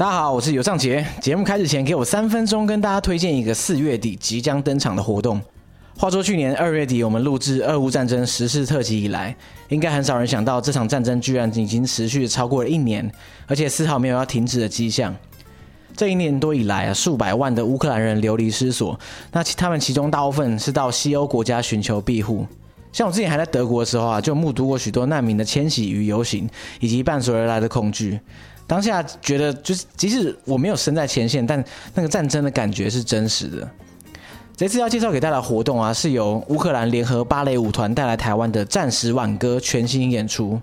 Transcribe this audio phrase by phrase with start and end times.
[0.00, 1.06] 大家好，我是尤尚杰。
[1.20, 5.38] 节目开始前，给我三分钟，跟大家推荐一个四月底即将登场的活动。
[5.94, 9.36] 话说去年二月底，我们录制俄乌战争时事特辑以来，
[9.68, 13.12] 应该很少人想到这场战争居然已经持续超过了一年，
[13.46, 15.14] 而且丝毫没有要停止的迹象。
[15.94, 18.98] 这一年多以来啊，数百万的乌克兰人流离失所，
[19.32, 22.46] 那他们其中大部分是到西欧国家寻求庇护。
[22.90, 26.48] 像我之前还在德国的时候啊，就目睹过许多难民的迁徙与游行，
[26.80, 28.18] 以及伴随而来的恐惧。
[28.70, 33.68] 当下觉得，就是即使我没有身在前线，但那个战争的感觉是真实的。
[34.56, 40.60] 这次要介绍给大家的活动啊，是由乌克兰联合芭蕾舞团带来台湾的《战时挽歌》全新演出。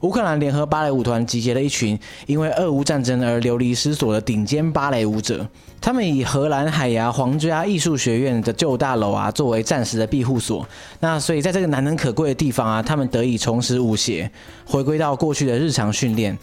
[0.00, 1.96] 乌克兰联合芭蕾舞团集结了一群
[2.26, 5.46] 因为俄乌战争而流离失所的顶尖芭蕾舞者，
[5.80, 10.66] 他们以荷兰海牙皇家艺术学院的旧大楼啊作为暂时的庇护所。
[10.98, 14.28] 那所以在这个难能可贵的地方啊，他们得以重拾舞鞋，
[14.64, 16.36] 回归到过去的日常训练。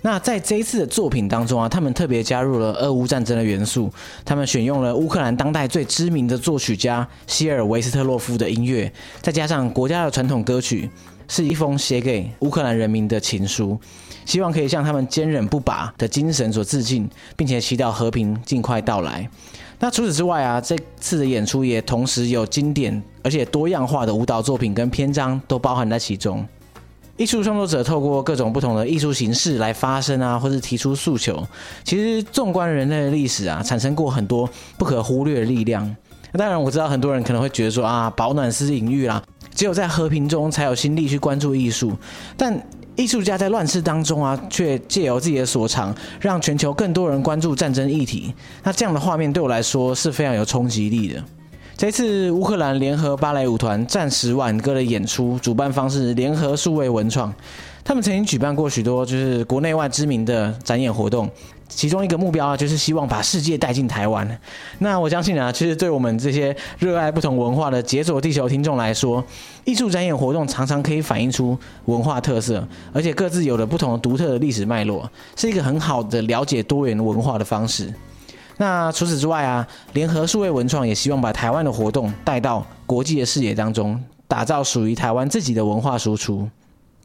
[0.00, 3.92] 那在这一次的作品当中啊，他们特别加入了俄乌战争的元素。
[4.24, 8.90] 他们选用了乌克兰当代最知名的作曲家希尔维斯特洛夫的音乐，
[9.20, 10.88] 再加上国家的传统歌曲，
[11.26, 13.76] 是一封写给乌克兰人民的情书，
[14.24, 19.28] 希望可以向他们坚韧不拔的精神所致敬，并且祈祷和平尽快到来。
[19.80, 26.46] 那除此之外啊，这次的演出也同时有经典而且多样化的舞蹈作品跟篇章都包含在其中。
[27.18, 31.44] 艺术创作者透过各种不同的艺术形式来发声啊，或是提出诉求。
[31.82, 35.96] 其实，纵观人类的历史啊，产生过很多不可忽略的力量。
[36.34, 39.20] 当然，我知道很多人可能会觉得说啊，保暖是隐喻啦，
[39.52, 41.92] 只有在和平中才有心力去关注艺术。
[42.36, 42.56] 但
[42.94, 48.32] 艺术家在乱世当中啊，却借由自己的所长，让全球更多人关注战争议题。
[48.62, 51.24] 那这样的画面对我来说是非常有冲击力的。
[51.78, 57.32] 这次乌克兰联合芭蕾舞团《战时挽歌》的演出，主办方是联合数位文创。
[57.84, 61.30] 他们曾经举办过许多就是国内外知名的展演活动，
[61.68, 64.28] 其中一个目标啊，就是希望把世界带进台湾。
[64.80, 69.24] 那我相信啊，其实对我们这些热爱不同文化的解锁地球听众来说，
[69.64, 77.94] 艺术展演活动常常可以反映出文化特色，而且各自有了不同独特的历史脉络，是一个很好的了解多元文化的方式。
[78.58, 86.46] 那除此之外啊，联合数位文创也希望把台湾的活动带到国际的视野当中，打造属于台湾自己的文化输出。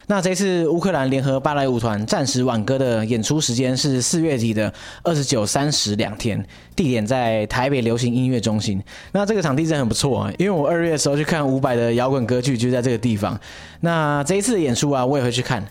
[0.06, 4.70] 那这次乌克兰联合芭蕾舞团《战时挽歌》的演出时间是四月底的
[5.02, 6.44] 二十九、三十两天，
[6.76, 8.82] 地点在台北流行音乐中心。
[9.12, 13.40] 那这个场地真的很不错啊，因为我二月的时候去看伍佰的摇滚歌剧就在这个地方。
[13.80, 15.64] 那这一次的演出啊，我也会去看。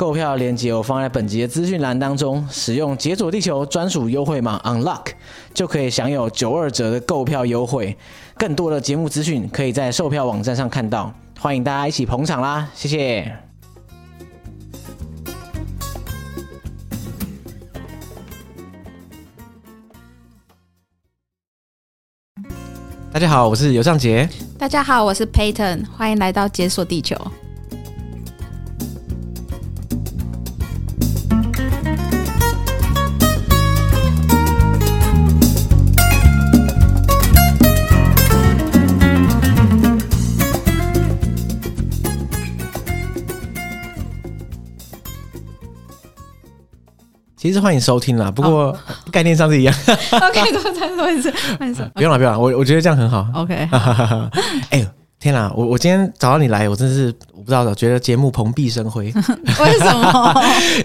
[0.00, 5.08] 购票链接我放在本集的资讯栏当中，使用解锁地球专属优惠码 Unlock
[5.52, 7.94] 就可以享有九二折的购票优惠。
[8.38, 12.66] 更多的节目资讯可以在售票网站上看到，欢迎大家一起捧场啦！
[12.74, 13.30] 谢谢。
[23.12, 24.26] 大家好，我是尤尚杰。
[24.58, 27.14] 大家好，我是 Payton，欢迎来到解锁地球。
[47.40, 48.76] 其实欢迎收听啦，不过
[49.10, 49.74] 概念上是一样。
[50.12, 50.22] Oh.
[50.28, 51.32] OK，多再说一次，
[51.96, 53.26] 不用了，不用了，我我觉得这样很好。
[53.34, 53.54] OK，
[54.68, 54.86] 哎呦，
[55.18, 59.06] 天哪，我我今天找到你来，我真是我不知道的，觉得节目蓬荜生辉。
[59.06, 60.34] 为什么？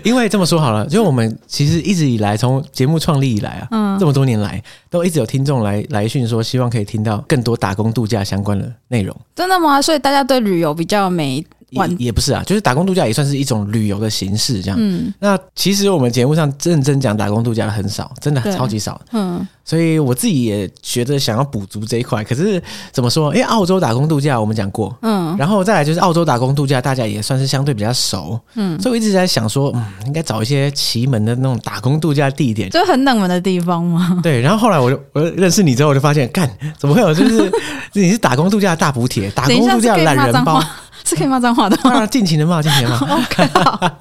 [0.01, 9.13] 因为这么说好了，就我们其实一直以来，从节目创立以来啊，嗯，这么多年来，都一直有听众来来讯说，希望可以听到更多打工度假相关的内容。
[9.35, 9.81] 真的吗？
[9.81, 11.45] 所以大家对旅游比较没。
[11.75, 14.77] 也也不是啊，就是打工度假也算是一种旅游的形式，这样。
[14.79, 18.99] 嗯，那其实我们节目上认真讲打工度假的很少，真的超级少。
[19.11, 22.23] 嗯，所以我自己也觉得想要补足这一块。
[22.23, 23.33] 可是怎么说？
[23.35, 34.19] 因为澳洲打工度假我们讲过，嗯，然后再来就是澳洲打工度假，大家也算是相对比较熟，嗯，所以我一直在想说，嗯，应该找一些奇门的那种打工度假地点，就很冷门的地方吗？
[34.23, 34.39] 对。
[34.41, 37.13] 然后后来我就我认识你之后，我就发现，干怎么会有？
[37.13, 37.51] 就是
[37.93, 40.63] 你是打工度假的大补贴，打工度假懒人包。
[41.07, 42.97] 是可以骂脏话的尽情的骂，尽情的骂。
[43.15, 43.47] OK，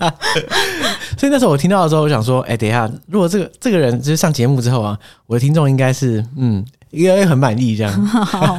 [1.19, 8.07] 所以那时候我听到的时候，我想说，哎、欸，等一下，如果这个这个人就是上节目之后啊，我的听众应该是，嗯，应该很满意这样。
[8.07, 8.57] 好，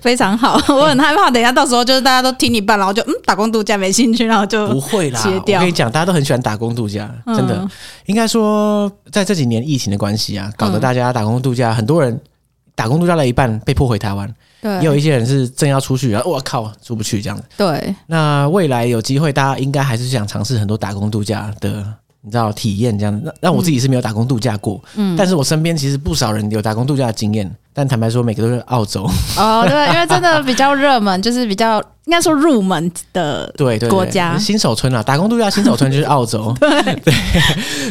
[0.00, 0.54] 非常好。
[0.74, 5.20] 我很害怕，等一下到时候就是大家都听一半，然后就嗯，打工度假没兴趣，然后就不会啦。
[5.24, 7.56] 我跟你讲，大家都很喜欢打工度假，真的。
[7.56, 7.68] 嗯、
[8.06, 12.20] 应该说，在这几年疫情的关系啊，搞得大家打工度假，很多人
[12.76, 14.32] 打工度假了一半，被迫回台湾。
[14.62, 17.42] 对，也有一些人是正要出去，然后我靠，出不去这样子。
[17.56, 21.84] 对，那未来有机会，大家应该还是想尝试很多打工度假的
[22.20, 23.20] 你知道体验这样。
[23.24, 27.52] 那那我自己是没有打工度假过，嗯，但是我身边其实不少人有打工度假的经验。
[27.74, 29.08] 但坦白说，每个都是澳洲。
[29.36, 36.54] 哦，对，因为真的比较热门，就是比较应该说入门的对对国家新手村啊，打工度假新手村就是澳洲。
[36.60, 37.14] 对对，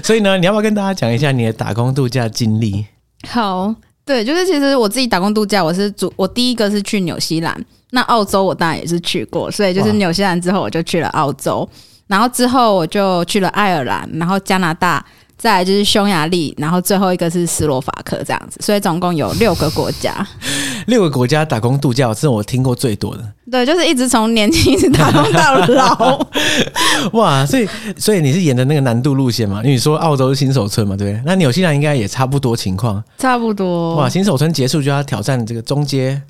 [0.04, 2.86] 所以呢，你要不要跟大家讲一下你的打工度假经历？
[3.28, 3.74] 好，
[4.12, 7.58] 对，就是其实我自己打工度假，我是主，我第一个是去纽西兰，
[7.92, 11.68] 那澳洲我当然也是去过，所以就是纽西兰之后我就去了澳洲，
[12.08, 15.06] 然后之后我就去了爱尔兰，然后加拿大。
[15.38, 20.14] 再来就是匈牙利，然后最后一个是斯洛伐克这样子，所以总共有六个国家。
[20.92, 23.24] 六个国家打工度假，是我听过最多的。
[23.50, 26.28] 对，就是一直从年轻一直打工到老。
[27.18, 27.68] 哇，所以
[27.98, 29.62] 所以你是沿着那个难度路线嘛？
[29.64, 31.24] 因为你说澳洲是新手村嘛，对不对？
[31.26, 33.02] 那纽西兰应该也差不多情况。
[33.18, 33.96] 差不多。
[33.96, 36.22] 哇，新手村结束就要挑战这个中阶，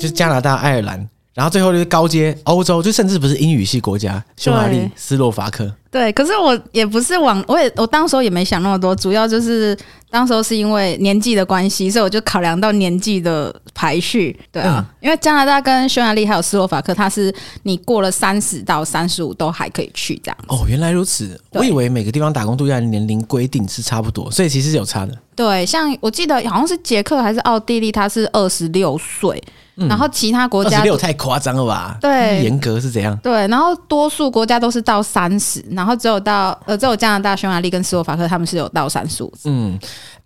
[0.00, 1.06] 就是加拿大、爱尔兰。
[1.38, 5.72] 然后最后就是高阶欧洲，就甚至不是英语系国家，匈牙利、斯洛伐克。
[5.88, 9.78] 对，可是我也不是往，我也我当时候也没想那么多，主要就是
[10.10, 14.36] 当时候是因为年纪的关系，所以我就考量到年纪的排序。
[14.50, 17.32] 对啊，嗯、因为加拿大跟匈牙利还有斯洛伐克，它是
[17.62, 20.36] 你过了三十到三十五都还可以去这样。
[20.48, 25.16] 哦，原来如此，我以为每个地方打工度假的年龄规定是差不多，所以其实是有差的。
[25.36, 29.40] 对，像我记得好像是捷克还是奥地利，它是二十六岁。
[29.86, 31.98] 然后其他国家没有太夸张了吧？
[32.00, 33.16] 对，严格是怎样？
[33.22, 39.32] 对，然后多数国家都是到三十，然后只有到呃，只有加拿大、匈牙利跟斯洛伐克他们是有到三十五。
[39.44, 39.78] 嗯，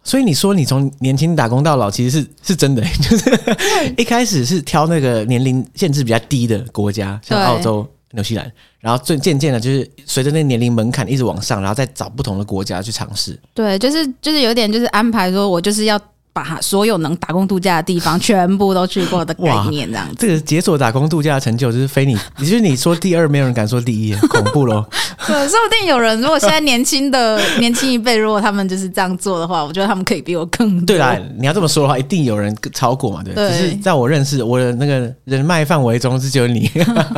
[0.03, 8.51] 所以你说你从年轻打工到老，其实是是真的， 就是一开始是挑那个年龄限制比较低的国家，像澳洲、纽西兰，
[8.81, 13.39] 然后最渐渐的，就是随着那个年龄门槛一直往上，然后再找不同的国家去尝试。
[13.53, 16.01] 对，就是就是有点就是安排说，我就是要。
[16.32, 20.14] 把所有能打工度假的地方全部都去过的概念，这样子。
[20.19, 24.84] 这个解锁打工度假的成就就是非你，也就是你说第二，没有人敢说第一，恐怖喽。
[25.26, 30.87] 对，说不定有人如果现在年轻的 年轻一辈，如果他们就是这样做的话，我觉得他们可以比我更多。
[30.87, 33.34] 对啦，你要这么说的话，一定有人超过嘛，对。
[33.34, 33.50] 对。
[33.50, 36.67] 只是在我认识我的那个人脉范围中，是只有你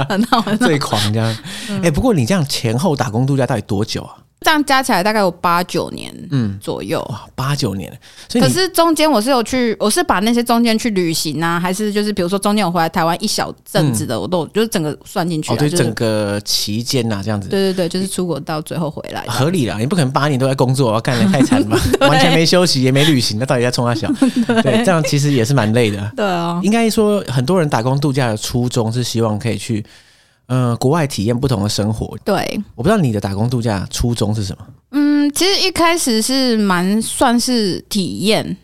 [0.08, 1.28] 很好，最狂这样。
[1.68, 4.16] 哎、欸，不过你这样前后打工度假到底多久啊？
[4.44, 7.00] 这样加起来大概有八九年，嗯，左右。
[7.08, 7.90] 哇，八九年。
[8.34, 15.50] 可是中间我是有去，我是把那些中间去旅行啊，还是就是比如说中间我回来台湾一小阵子的，我都就是整个算进去。
[15.50, 17.48] 哦，对，整个期间呐，这样子。
[17.48, 19.24] 对对对，就是出国到最后回来。
[19.26, 24.12] 合理啦，你不可能八年都在工作，要干得太惨嘛， 完全没休息也没旅行，那到底在冲三小？
[24.62, 26.12] 对，这样其实也是蛮累的。
[26.14, 29.82] 对啊，应该说很多人打工度假的初衷是希望可以去。
[30.46, 32.16] 呃，国外体验不同的生活。
[32.24, 34.64] 对，我不知道你的打工度假初衷是什么。
[34.90, 38.56] 嗯，其实一开始是蛮算是体验。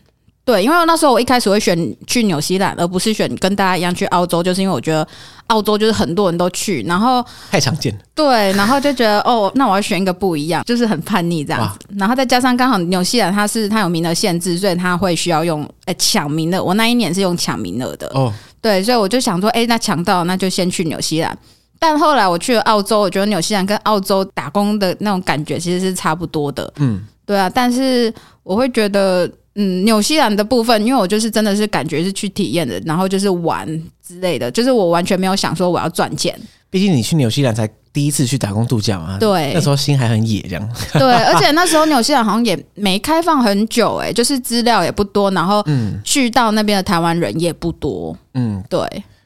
[0.43, 5.07] 对，因为那时候我一开始会选去纽西兰，而不是选跟大家一样去澳洲，就是因为我觉得
[5.47, 7.99] 澳洲就是很多人都去，然后太常见了。
[8.15, 11.87] 对，然后就觉得哦，那我要选一个不一样，就是很叛逆这样子。
[11.95, 16.61] 然后再加上刚好纽西兰它是它有名额限制，所以它会需要用诶抢名额。
[16.61, 18.33] 我那一年是用抢名额的哦。
[18.59, 21.37] 对，所以我就想说，哎，那抢到那就先去纽西兰。
[21.81, 26.71] 但后来我去了澳洲，我觉得纽西兰跟澳洲打工的那种感觉其实是差不多的。
[26.77, 27.49] 嗯，对啊。
[27.49, 28.13] 但是
[28.43, 33.67] 我会觉得，嗯，纽西兰的部分，因为我就是真的是感觉是去体验的，然后就是玩
[34.07, 36.39] 之类的，就是我完全没有想说我要赚钱。
[36.69, 40.69] 毕竟你去纽西兰才第一次去打工度假嘛，对，那时候心还很野，这样。
[40.93, 45.65] 对， 而且那时候纽西兰好像也没开放很久，欸，哎，就是资料也不多，然后
[46.03, 48.15] 去到那边的台湾人也不多。
[48.35, 48.79] 嗯，对。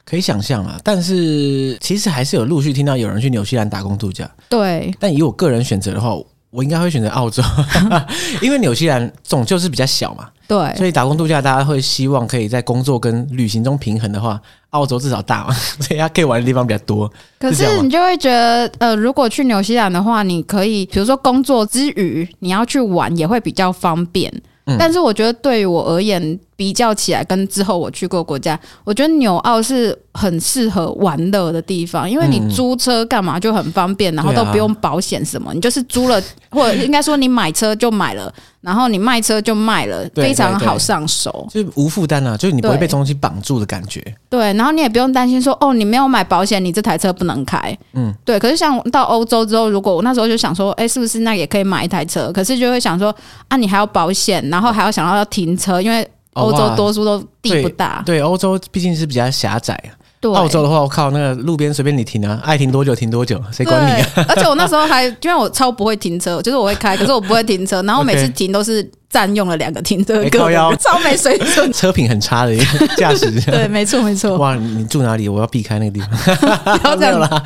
[0.05, 4.29] 可以想象啊，但是其实还是有陆续听到有人去纽西兰打工度假。
[4.47, 6.15] 对，但以我个人选择的话，
[6.51, 7.41] 我应该会选择澳洲，
[8.41, 10.29] 因为纽西兰总就是比较小嘛。
[10.47, 17.11] 对，所以打工度假大家会希望可以在工作跟旅行中平衡的话，澳洲至少大嘛， 所以它可以玩的地方比较多。
[17.39, 24.31] 可是你就会觉得，呃，如果去纽西兰的话，你可以比如说工作之余你要去玩，也会比较方便。
[24.67, 44.01] 嗯，但是我觉得对于我而言，比较起来跟之后我去过国家，我觉得纽澳是很适合玩乐的地方，因为你租车干嘛就很方便，然后都不用保险什么，你就是租了，或者 应该说你买车就买了，然后你卖车就卖了，非常好上手，就是无负担啊，就是你不会被东西绑住的感觉。
[44.29, 47.77] 对，然后你也不用担心说哦，你没有买保险，你这台车不能开。
[47.93, 48.39] 嗯，对。
[48.39, 52.31] 可是像到欧洲之后，如果我那时候就想说，哎，是不是那也可以买一台车？
[52.31, 53.13] 可是就会想说
[53.49, 56.07] 啊，你还要保险，然后还要想到要停车，因为。
[56.35, 59.91] 欧洲多数都地不大，对，欧洲毕竟是比较狭窄啊。
[60.21, 64.25] 对，澳洲的话，我靠，那个路边随便你停啊，爱停多久停多久，谁管你啊？
[64.27, 73.29] 而且我那时候还，因为我超不会停车，就是我会开，可是我不会停车，然后每次停都是占用了两个停车格，欸、超没水准，车品很差的一个驾驶。
[73.51, 74.35] 对，没错没错。
[74.37, 75.29] 哇，你住哪里？
[75.29, 76.09] 我要避开那个地方。
[76.79, 77.43] 不要这样 啦。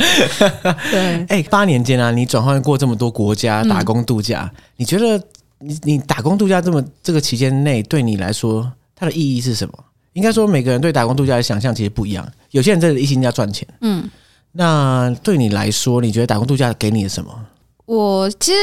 [0.90, 5.22] 对，哎、欸，八年间啊，你转换过这么多国家打工度假，嗯、你觉得
[5.60, 9.74] 你你打工度假这么这个期间内，对你来说它的意义是什么？
[10.14, 12.28] 应该说，每个人对打工度假的想象其实不一样。
[12.52, 14.10] 有些人真的一心要赚钱，嗯，
[14.52, 17.32] 那对你来说，你觉得打工度假给你什么？
[17.86, 18.58] 我其实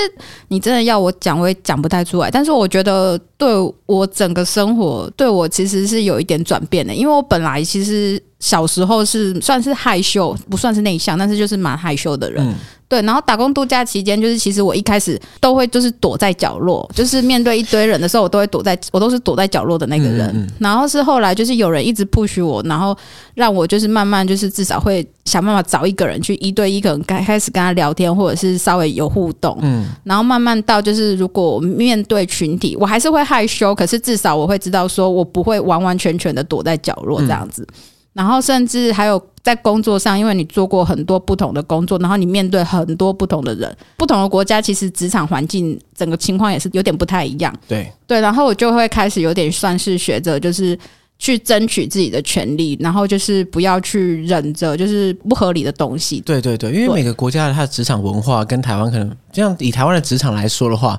[0.48, 2.30] 你真的要我讲，我也讲不太出来。
[2.30, 3.48] 但是我觉得对
[3.86, 6.94] 我整个生活，对我其实是有一点转变的。
[6.94, 12.46] 因为我本来其实小时候是算是害羞，不算是内向，但是就是蛮害羞的人。
[12.46, 12.54] 嗯
[12.88, 20.28] 对，然后打工度假期间，就是其实我一开始都会就是躲在角落，就是面对一堆人的时候，我都会躲在，我都是躲在角落的那个人。
[20.28, 22.96] 嗯嗯、然后是后来就是有人一直 push 我，然后
[23.34, 29.58] 让我就是慢慢就是至少会想办法找一个人去一对一，可能开开始跟他聊天，或者是稍微有互动。
[29.62, 37.66] 嗯，然后慢慢到就是如果面对群体，我还是会害羞，可是至少我会知道说我不会完完全全的躲在角落这样子。
[37.68, 37.74] 嗯
[38.16, 47.54] 然后甚至还有在工作上，因为你做过很多不同的工作，然后你面对很多不同的人，不同的国家，其实职场环境整个情况也是有点不太一样。
[47.68, 50.76] 对对，然后我就会开始有点算是学着，就是
[51.18, 56.18] 去争取自己的权利，然后就是不要去忍着就是不合理的东西。
[56.22, 60.98] 对对对，因为每个国家的它的职场文化跟台湾可能，这样以台湾的职场来说的话，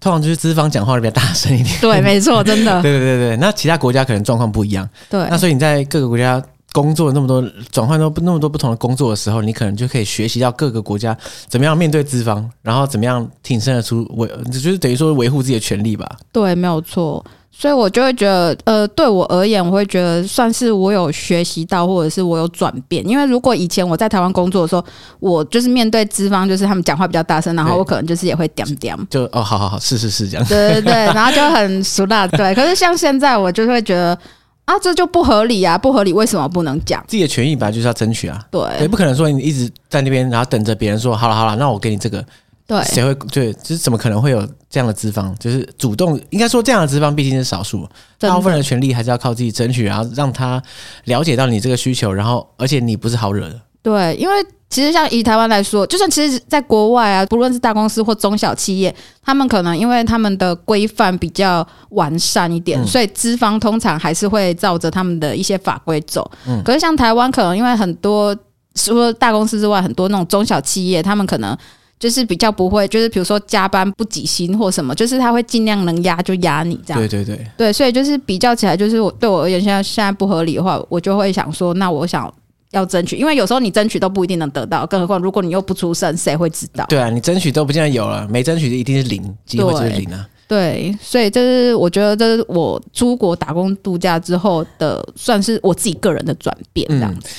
[0.00, 1.80] 通常就是资方讲话比较大声一点。
[1.80, 2.82] 对， 没错，真的。
[2.82, 4.88] 对对对对，那其他国家可能状况不一样。
[5.08, 6.42] 对，那所以你在各个国家。
[6.70, 11.16] 工作那么多，转换到那么多不同的工作的时候，你可能就可以学习到各个国家
[11.48, 16.06] 怎么样面对资方，然后怎么样挺身而出，维就是等于说维护自己的权利吧。
[16.30, 17.24] 对，没有错。
[17.60, 23.04] 所以我就会觉得，呃，对我而言，我会觉得算是我有学习到，或者是我有转变。
[23.04, 24.84] 因为如果以前我在台湾工作的时候，
[25.18, 30.46] 我就是面对资方，就是他们讲话比较大声，然后我可能就是也会点点，就哦，好好好，是是是这样。
[30.46, 32.28] 对对对，然后就很俗辣。
[32.28, 34.16] 对，可是像现在，我就会觉得。
[34.64, 35.78] 啊，这就不合理啊！
[35.78, 37.02] 不合理，为什么不能讲？
[37.08, 38.38] 自己的权益本来就是要争取啊。
[38.50, 42.22] 对，也不可能说你一直在那边，然后等着别人说好了好了，那我给你这个。
[42.68, 43.52] 对，谁会对？
[43.54, 45.34] 就是怎么可能会有这样的资方？
[45.40, 50.62] 就是主动，应该说这样的资方毕竟是少数，大部分人的权利还是要靠自己争取，然后让他
[51.06, 53.60] 了解到你这个需求，然后而且你不是好惹的。
[53.82, 54.34] 对，因为。
[54.70, 58.94] 其实像以台湾来说，就算其实在国外啊，不论是大公司或中小企业，
[59.24, 66.30] 他们可能因为他们的规范比较完善一点，嗯、所以资方通常还是会照着他们的一些法规走。
[66.46, 68.36] 嗯、可是像台湾，可能因为很多
[68.74, 71.56] 除了大公司之外，很多那种中小企业，他们可能
[71.98, 77.00] 就是比较不会，就是比如说加班不挤薪或什么，就是他会尽量能压就压你这样。
[77.00, 82.32] 对对对，对，所以就是比较起来，就是我对我而言，现在现在不合理的话，我就会想说，那我想。
[82.72, 86.84] 要争取，因为有时候你争取都不一定能得到，更何况如果你又不出声，谁会知道？
[86.86, 90.28] 对啊，你争取都不见得有了，没争取的一定是零，机会就是零啊。
[90.46, 97.26] 对，所以这是我觉得这是我出国打工度假之后的，算是我自己个人的转变这样子。
[97.26, 97.32] 嗯，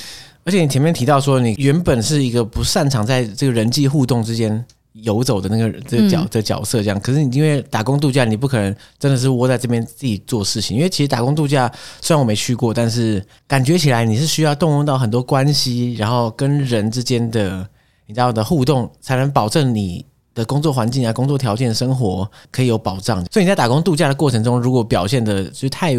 [0.44, 4.66] 而且你前面提到说，你原本是一个不擅长在这个人际互动之间。
[5.04, 10.76] 游走的那个这个角这角色这样，可是你因为打工度假，你不可能真的是窝在这边自己做事情。
[10.76, 17.66] 因为其实打工度假虽然我没去过，但是感觉起来你是需要动用到很多关系，然后跟人之间的
[18.08, 20.04] 你知道的互动，才能保证你
[20.34, 23.24] 的工作环境啊、工作条件、生活可以有保障。
[23.32, 25.94] 所以你在打工度假的过程中，如果表现的就太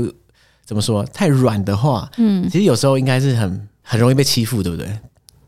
[0.66, 4.86] 怎么说太软的话，嗯，其实有时候应该是很很容易被欺负，对不对？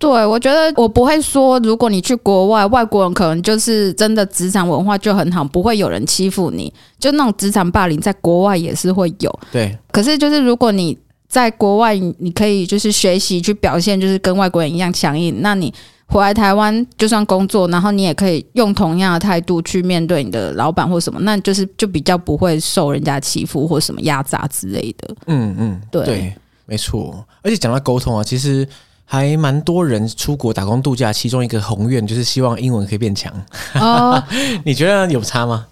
[0.01, 6.73] 对，我觉得我不会说，如果你去国外，外国人可能就是真的职场文化就很好，不会有人欺负你。
[6.99, 9.41] 就那种职场霸凌，在国外也是会有。
[9.53, 15.41] 对，可是就是如果你在国外，你可以就是学习去表现，就是跟外国人一样强硬。
[15.41, 15.73] 那你
[16.09, 25.15] 回来台湾，就算工作，然后你也可以用同样的态度去面对你的老板或什么，那就是就比较不会受人家欺负或什么压榨之类的。
[25.29, 26.35] 嗯嗯，对对，
[26.67, 27.25] 没错。
[27.43, 28.69] 而且讲到沟通啊，其实。
[29.05, 33.31] 还蛮多人出国打工度假，其中一个宏愿就是希望英文可以变强。
[33.75, 34.23] 哦，
[34.65, 35.67] 你觉得有差吗？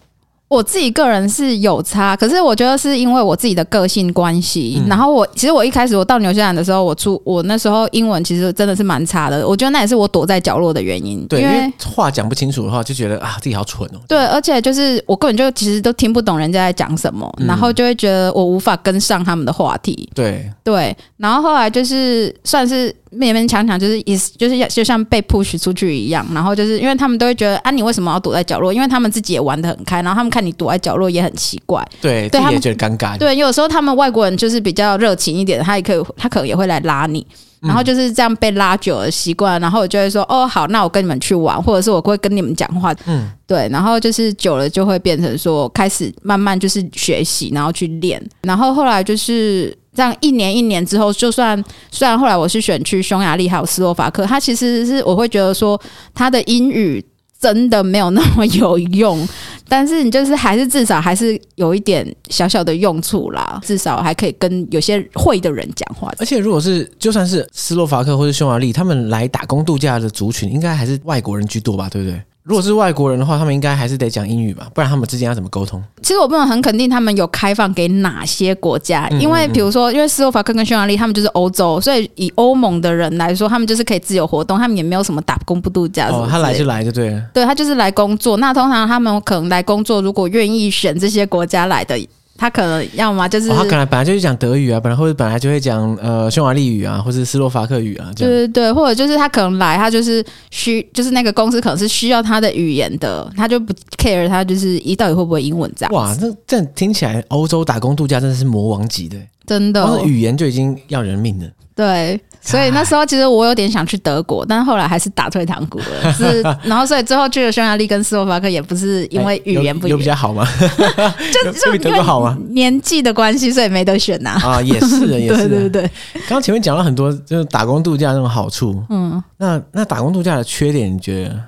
[0.51, 4.81] 我自己个人是有差，可是我觉得是因为我自己的个性关系。
[4.83, 9.47] 嗯、然后我其实我一开始我到纽西兰的时候，我出我那时候英文其实真的是蛮差的。
[9.47, 11.25] 我觉得那也是我躲在角落的原因。
[11.29, 14.01] 对，因为，因为话讲不清楚的话，就觉得啊自己好蠢哦。
[14.09, 20.11] 对，而且就是我根本就其实都听不懂人家在讲什么，嗯、然后就会觉得我无法跟上他们的话题。
[20.17, 22.93] 对对，然后后来就是算是。
[23.13, 28.73] 勉勉强强就是也就是要就像被 push 出去一样，然后就是因为他们都会觉得啊，你为什么要躲在角落？
[28.73, 33.19] 因为他们自己也玩的很开，然后他们看你躲在角落也很奇怪，对，对，也觉得尴尬。
[33.19, 37.27] 对，有时候他们外国人就是比较热情一点，他也可以，他可能也会来拉你。
[37.61, 55.79] 然后就是这样被拉久了习惯，然后我就会说哦好，那我跟你们去玩，或者是我会跟你们讲话，嗯，对，然后就是久了就会变成说开始慢慢就是学习，然后去练，然后后来就是这样一年一年之后，就算虽然后来我是选去匈牙利还有斯洛伐克，他其实是我会觉得说
[56.15, 57.05] 他的英语。
[57.41, 59.27] 真的没有那么有用，
[59.67, 66.13] 但是你就是还是至少还是有一点小小的用处啦，至少还可以跟有些会的人讲话。
[66.19, 71.89] 而且如果是就算是斯洛伐克或者匈牙利，他们来打工度假的族群，应该还是外国人居多吧？
[71.89, 72.21] 对不对？
[72.51, 75.81] 如果是外国人的话，他们应该还是得讲英语吧，不然他们之间要怎么沟通？
[76.03, 86.09] 其实我不能很肯定他们有开放给哪些国家，因为比如说，因为斯洛伐克跟匈牙利他们就是欧洲，所以以欧盟的人来说，他们就是可以自由活动，他们也没有什么打工不度假。
[86.09, 87.23] 哦，他来就来就对了。
[87.33, 88.39] 对，他就是来工作。
[88.39, 91.97] 那通常他们可能来工作，如果愿意选这些国家来的。
[92.41, 98.33] 他可能要么就是、哦，他可能本来就是讲德语啊，本来或者本来就会讲呃匈牙利语啊，或者斯洛伐克语啊，这样。
[98.33, 105.93] 对对对，或者就是他可能来，他就是需，就是那个公司可能是需要他的语言的，他就不 care 他就是一到底会不会英文这样。
[105.93, 109.19] 哇，那这样听起来欧洲打工度假真的是魔王级的，
[109.51, 111.47] 真的，光是语言就已经要人命了。
[111.75, 116.13] 对，所以那时候其实我有点想去德国，但是后来还是打退堂鼓了。
[116.15, 120.47] 是，然后所以最后去了匈牙利跟斯洛伐克，也不是因为语言不一样，有比较好吗？
[121.45, 122.39] 就 就比德国好吗？
[122.51, 124.39] 年纪的关系，所以没得选呐。
[124.43, 125.49] 啊，也是的，也是。
[125.49, 125.83] 对对对。
[126.13, 128.81] 刚刚前面讲了很多，就是打工度假那种好处。
[128.91, 129.21] 嗯。
[129.39, 131.41] 那那打工度假的缺点，你觉得？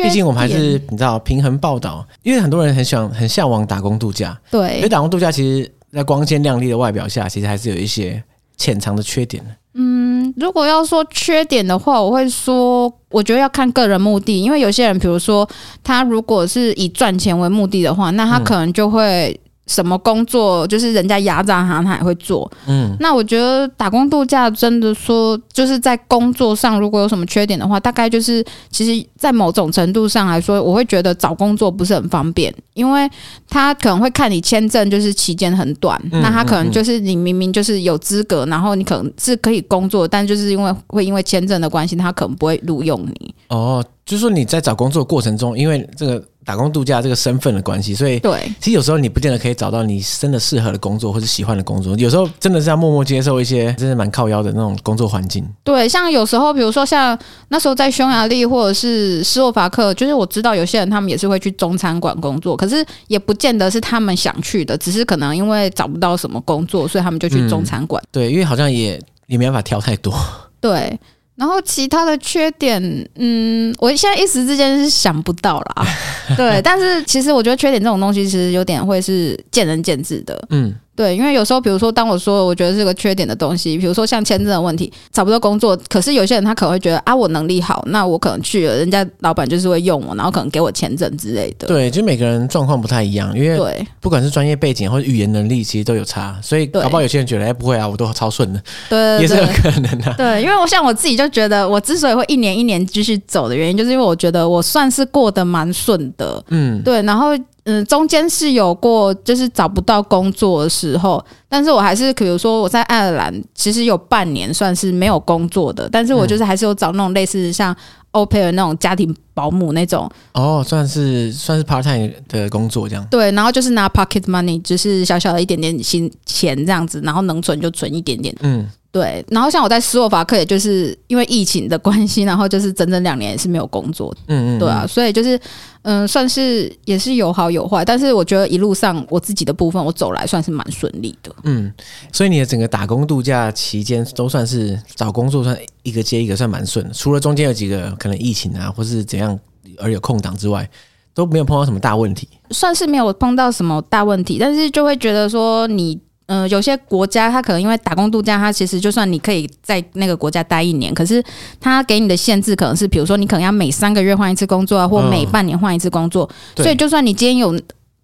[0.00, 4.38] 毕竟我们还是你知道平衡报道，因为很多人很想很向往打工度假。
[4.48, 4.76] 对。
[4.76, 8.22] 因为打工度假其实，在光鲜亮丽的外表下，其实还是有一些
[8.56, 9.44] 潜藏的缺点。
[9.74, 15.48] 嗯，如果要说缺点的话，我会说，我觉得要看个人目的，因为有些人，比如说
[15.84, 19.38] 他如果是以赚钱为目的的话，那他可能就会。
[19.66, 22.50] 什么工作就是人家压榨他，他也会做。
[22.66, 33.08] 嗯，那我觉得打工度假真的说，就是在工作上如果有什么缺点的话，大概就是其实，在某种程度上来说，我会觉得找工作不是很方便，因为
[33.48, 43.34] 他可能会看你签证就是期间很短，嗯，那他可能就是你明明就是有资格，然后你可能是可以工作，但就是因为会因为签证的关系，他可能不会录用你。
[43.48, 46.22] 哦，就是说你在找工作过程中，因为这个。
[46.44, 55.46] 打工度假这个身份的关系，所以对，其实有时候你不见得可以找到你真的适合的工作或者喜欢的工作，有时候真的是要默默接受一些真的蛮靠腰的那种工作环境。
[55.62, 68.02] 对，像有时候，比如说像那时候在匈牙利或者是斯洛伐克，就是我知道有些人他们也是会去中餐馆工作，可是也不见得是他们想去的，只是可能因为找不到什么工作，所以他们就去中餐馆。
[68.02, 68.08] 嗯。
[68.10, 70.12] 对，因为好像也也没办法挑太多。
[70.60, 70.98] 对。
[71.42, 72.80] 然后其他的缺点，
[73.16, 75.84] 嗯，我现在一时之间是想不到啦。
[76.38, 80.40] 对，但是其实我觉得缺点这种东西，其实有点会是见仁见智的。
[80.50, 80.72] 嗯。
[80.94, 91.66] 对，因为有时候，比如说，当我说我觉得是个缺点的东西，比如说像签证的问题，找不到工作，可是有些人他可能会觉得啊，我能力好，那我可能去了，人家老板就是会用我，然后可能给我签证之类的。
[91.66, 100.14] 对，就每个人状况不太一样，因为对，不管是专业背景或者语言能力，其实都有差，所以搞不好有些人觉得哎，不会啊，我都超顺的，对，也是有可能的。
[100.18, 107.28] 对，因为我像我自己就觉得，我之所以会一年一年继续走的原因，就是因为我觉得我算是过得蛮顺的，嗯，对，然后。
[107.64, 117.72] 嗯，中间是有过就是找不到工作的时候，但是我还是，比如说我在爱尔兰，其实有半年算是没有工作的，但是我就是还是有找那种类似像
[118.10, 120.10] au pair 那种家庭保姆那种。
[120.32, 123.06] 哦，算是算是 part time 的工作这样。
[123.10, 128.34] 对，然后就是拿 pocket money，就是小小的一点点薪钱这样子，然后能存就存一点点。
[128.40, 128.68] 嗯。
[128.92, 134.14] 对，然后像我在斯洛伐克，也就是因为疫情的关系，然后就是整整两年也是没有工作。
[134.26, 135.40] 嗯嗯，对啊，所以就是
[135.80, 141.34] 嗯，算是也是有好有坏，但是我觉得一路上我自己的部分，我走来算是蛮顺利的。
[141.44, 141.72] 嗯，
[142.12, 146.92] 所以你的整个打工度假期间都算是找工作算一个接一个，算蛮顺的。
[146.92, 149.38] 除了中间有几个可能疫情啊，或是怎样
[149.78, 150.68] 而有空档之外，
[151.14, 152.28] 都没有碰到什么大问题。
[152.50, 155.98] 算是没有碰到什么大问题，但是就会觉得说你。
[156.32, 161.22] 嗯、呃，有些国家它可能因为打工度假，它其实就算你可以在那个国家待一年，可是
[161.60, 166.26] 它给你的限制可能是，比如说你可能要每三个月换一次工作啊，或每半年换一次工作。
[166.56, 167.54] 嗯、所以就算你今天有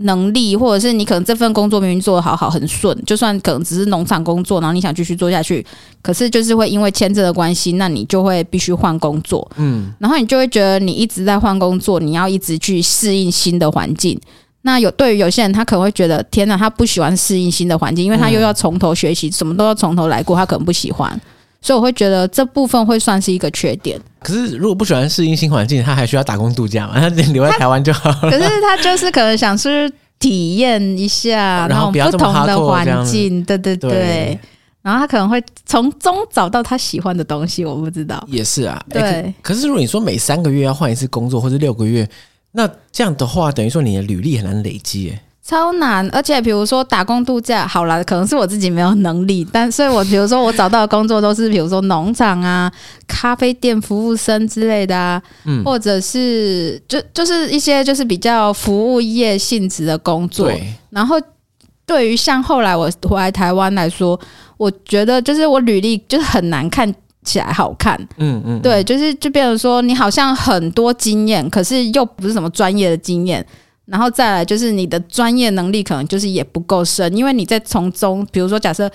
[0.01, 5.65] 能力，或者是你可能这份工作明明做得好好很顺，就算可能只是农场工作，然后你想继续做下去，
[6.03, 9.51] 可是就是会因为签证的关系，那你就会必须换工作。
[9.57, 14.21] 嗯，然后你就会觉得你一直在换工作，你要一直去适应新的环境。
[14.69, 21.19] 那有对于有些人，他可能会觉得天哪，他不喜欢适应新的环境，因为他又要从头学习，什么都要从头来过，他可能不喜欢。
[21.63, 23.99] 所以我会觉得这部分会算是一个缺点。
[24.21, 27.01] 可是如果不喜欢适应新环境，他还需要打工度假嘛？
[27.01, 28.31] 他留在台湾就好了。
[28.31, 33.43] 可是他就是可能想去体验一下，然后不同的环境。
[33.43, 33.91] 对对对。
[33.91, 34.39] 对
[34.81, 38.25] 然后他可能会从中找到他喜欢的东西，我不知道。
[38.29, 39.03] 也是啊，对。
[39.03, 42.09] 欸、可，可是如果你说每三个月要换一次工作，或者六个月，
[42.53, 45.23] 那这样的话，等于说你的履历很难累积，哎。
[45.43, 52.71] 超难，而且比如说打工度假，好了，可能是我自己没有能力，但所以我比如说我找到的工作都是比如说农场啊、
[53.07, 60.49] 咖啡店服务生之类的啊，嗯，或者是就就是一些就是比较服务业性质的工作。
[60.49, 60.63] 对。
[60.91, 61.17] 然后
[61.87, 64.21] 对于像后来我回来台湾来说，
[64.59, 66.95] 我觉得就是我履历就是很难看
[67.29, 73.45] 起来好看，嗯嗯，对，就是就变成说你好像很多经验，可是又不是什么专业的经验。
[73.85, 78.91] 然后再来就是你的专业能力可能就是也不够深，因为你在从中，比如说假设，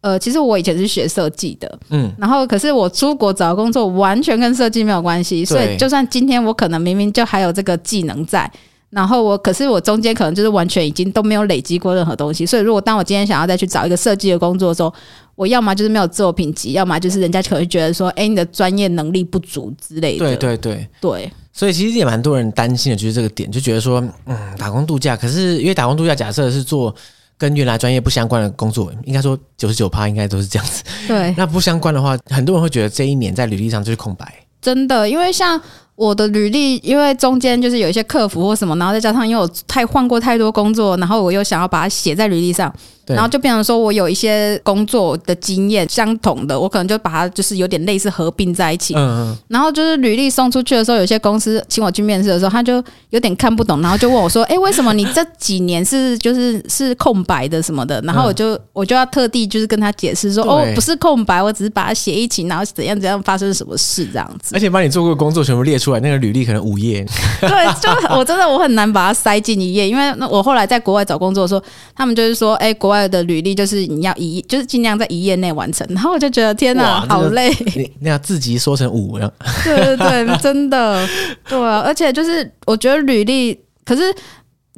[0.00, 8.50] 呃，其实我以前是学设计的，嗯，然后可是我出国找工作完全跟设计没有关系，所以就算今天我可能明明就还有这个技能在，
[8.88, 14.90] 然后我可是我中间可能就是完全已经都没有累积过任何东西，所以如果当我今天想要再去找一个设计的工作的时候，
[15.38, 21.32] 我要么就是没有作品集，要么就是人家可能会觉得说，哎，你的专业能力不足之类的，对对对对。
[21.52, 26.92] 所以其实也蛮多人担心的，就是这个点，就觉得说，嗯，打工度假，可是因为打工度假，假设是做
[27.36, 30.82] 跟原来专业不相关的工作，应该说九十九趴应该都是这样子。
[31.06, 34.34] 对， 那不相关的话，很多人会觉得这一年在履历上就是空白。
[34.60, 35.60] 真的，因为像。
[35.98, 42.72] 我的履历，因为中间就是有一些客服或什么，然后再加上因为我太换过太多工作，然后我又想要把它写在履历上，
[43.04, 48.94] 然后就变成说我有一些工作的经验相同的，我可能就把它就是有点类似合并在一起。
[48.94, 49.36] 嗯嗯。
[49.48, 52.80] 然后就是履历送出去的时候，有些公司请我去面试的时候，他就
[53.10, 65.87] 有点看不懂，然后就问我说：“哎，为什么你这几年是就是是空白的什么的？”然后我就我就要特地就是跟他解释说：“哦，不是空白，我只是把它写一起，然后怎样怎样发生什么事这样子。”而且把你做过的工作全部列出。
[65.92, 67.04] 出那个履历可能五页，
[67.40, 71.62] 对，就我真的我很难把它塞进一页，因为那我后来在国外找工作的时候，
[71.94, 79.18] 他们就是说，哎、欸，国外的履历就是你要一，就是尽量在一页内完成，然后我就觉得天哪，好累，你那要自己说成五。
[79.18, 79.32] 了，
[79.64, 81.04] 对对对，真的，
[81.48, 84.02] 对啊， 而且就是我觉得履历，可是。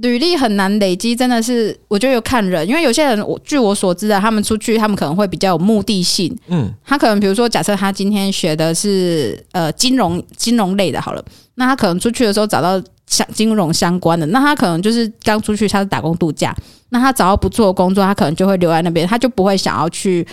[0.02, 6.34] 履历很难累积，真的是我觉得有看人，因为有些人，我据我所知的，他们出去，他们可能会比较有目的性。
[6.48, 11.24] 嗯，他可能比如说，假设他今天学的是呃金融金融类的，好了，
[11.56, 16.56] 那他可能出去的时候找到相金融相关的，那他可能就是刚出去他是打工度假，
[16.88, 20.26] 那他找到不错的工作，他可能就会留在那边，他就不会想要去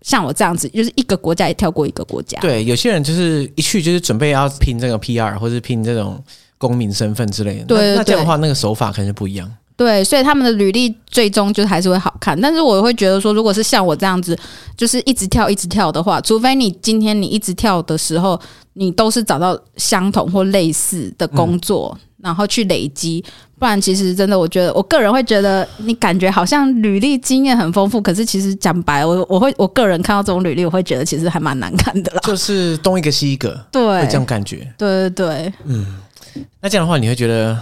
[0.00, 2.40] 像我这样子，就是一个国家也跳过一个国家。
[2.40, 6.20] 对，有些人就是一去就是准备要拼这个 PR 或是拼这种。
[6.62, 9.50] 公民身份之类的，对，那这样的话，那个手法可能不一样。
[9.74, 12.40] 对，所以他们的履历最终就还是会好看。
[12.40, 14.38] 但是我会觉得说，如果是像我这样子，
[14.76, 18.40] 就是一直跳一直跳的话，除非你今天你一直跳的时候，
[18.74, 23.24] 你都是找到相同或类似的工作，嗯、然后去累积。
[23.58, 32.20] 不然，其实真的，我觉得我个人会觉得，你感觉好像履历经验很丰富，可是其实讲白，我我会我个人看到这种履历，我会觉得其实还蛮难看的啦。
[32.24, 34.72] 就是东一个西一个，对，会这样感觉。
[34.76, 35.86] 对对对，嗯。
[36.60, 37.58] 那这样的话，你会觉得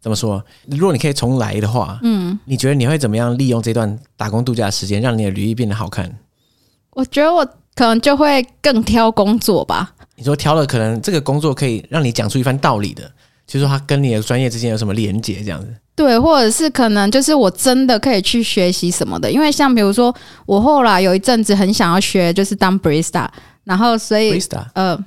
[0.00, 0.44] 怎么说？
[0.66, 6.12] 如果你可以重来的话，嗯，你觉得你会怎么样利用这段打工度假的时间，让你的履历变得好看？
[6.90, 9.94] 我觉得我可能就会更挑工作吧。
[10.16, 13.02] 你说挑了，可能这个工作可以让你讲出一番道理的，
[13.46, 15.74] 就是说它跟你的专业之间有什么连结，这样子。
[15.94, 20.14] 对，或者是可能就是我真的可以去学习什么的，因为像比如说，
[20.46, 23.28] 我后来有一阵子很想要学，就是当 barista，
[23.64, 24.98] 然后所以 barista，呃。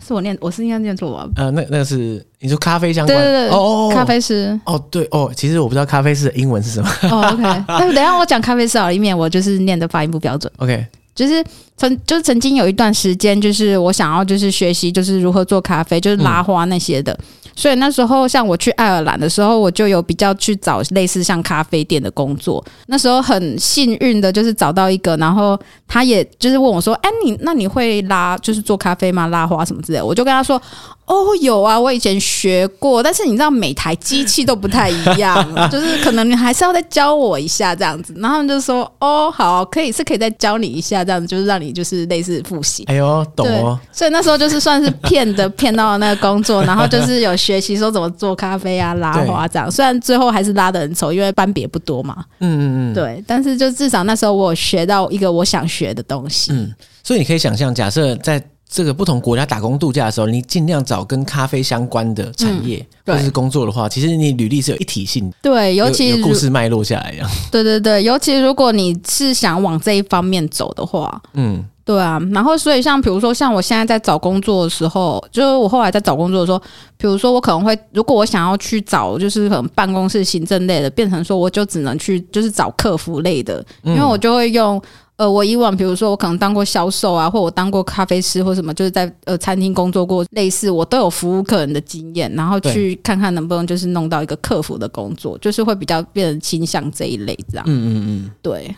[0.00, 1.28] 是我念，我是应该念错吧？
[1.36, 3.16] 呃，那那个是你说咖啡相关？
[3.16, 4.58] 对对对，哦哦，咖啡师。
[4.64, 6.88] 哦，对哦，其实我不知道咖啡师的英文是什么。
[7.10, 10.52] 哦，OK，但是等一下我讲咖啡师啊，以免，我就是念的发音不标准。
[10.58, 11.44] OK，就是
[11.76, 17.12] 曾就是曾经有一段时间，就是我想要就是学习就是如何做咖啡，就是拉花那些的。
[17.12, 17.24] 嗯
[17.56, 22.64] 所以那时候，像我去爱尔兰的时候，我就有比较去找类似像咖啡店的工作。
[22.86, 29.26] 那时候很幸运的，就是找到一个，然后他也就是问我说：“哎，你那你会拉，就是做咖啡吗？
[29.28, 30.60] 拉花什么之类的？”我就跟他说。
[31.06, 38.14] 哦，有啊，我以前学过，但是你知道每台机器都不太一样， 就是可能你还是要再教我一下这样子。
[38.16, 43.78] 然后他们就说：“哦，好，可以是可以再教你一下，这样子就是让你就是类似复习。”哎呦，懂哦。
[43.92, 49.70] 所以那时候就是算是骗的骗到了那个工作，然后就是有学习说怎么做咖啡啊、拉花这样。
[49.70, 52.24] 虽然最后还是拉的很丑，因为班别不多嘛。
[52.40, 52.94] 嗯嗯嗯。
[52.94, 56.50] 对，但是就至少那时候我有学到一个我想学的东西。
[56.52, 58.42] 嗯，所以你可以想象，假设在。
[58.74, 65.36] 这个不同国家打工度假的时候，你尽量找跟咖啡相关的产业、嗯、或者是工作的话，其实你履历是有一体性的。
[65.40, 67.30] 对，尤其有，有故事脉络下来 一样。
[67.52, 72.20] 对对对，尤其如果你是想往这一方面走的话，嗯，对啊。
[72.32, 76.60] 然后，所以像比如说，像我现在在找工作的时候，就是我后来在找工作的时候，
[76.96, 84.82] 比如说我可能会，如果我想要去找，就是可能办公室行政类的，变成说我就只能去就是找客服类的，因为我就会用。
[85.16, 97.64] 呃，我以往比如说我可能当过销售啊，或我当过咖啡师或什么，就是在呃餐厅工作过，类似我都有服务客人的经验，然后去看看能不能就是弄到一个客服的工作，就是会比较变得倾向这一类这样。
[97.68, 98.74] 嗯嗯嗯，对。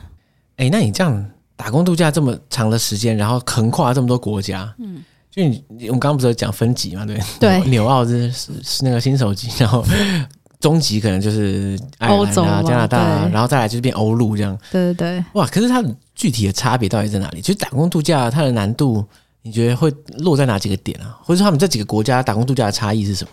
[0.56, 1.24] 哎，那你这样
[1.56, 7.06] 打工度假这么长的时间，然后横跨这么多国家，嗯，就你我们刚刚不是有讲分级嘛？
[7.06, 9.82] 对对， 纽澳是是那个新手机，然后。
[10.58, 14.58] 中级可能就是欧洲啊、加拿大啊，然后再来就是变欧陆这样。
[14.72, 15.46] 对对对，哇！
[15.46, 15.84] 可是它
[16.16, 17.40] 具体的差别到底在哪里？
[17.40, 19.04] 其实打工度假它的难度，
[19.42, 21.14] 你觉得会落在哪几个点啊？
[21.22, 23.30] 或者说他们这几个国家打工度假的差异是什么？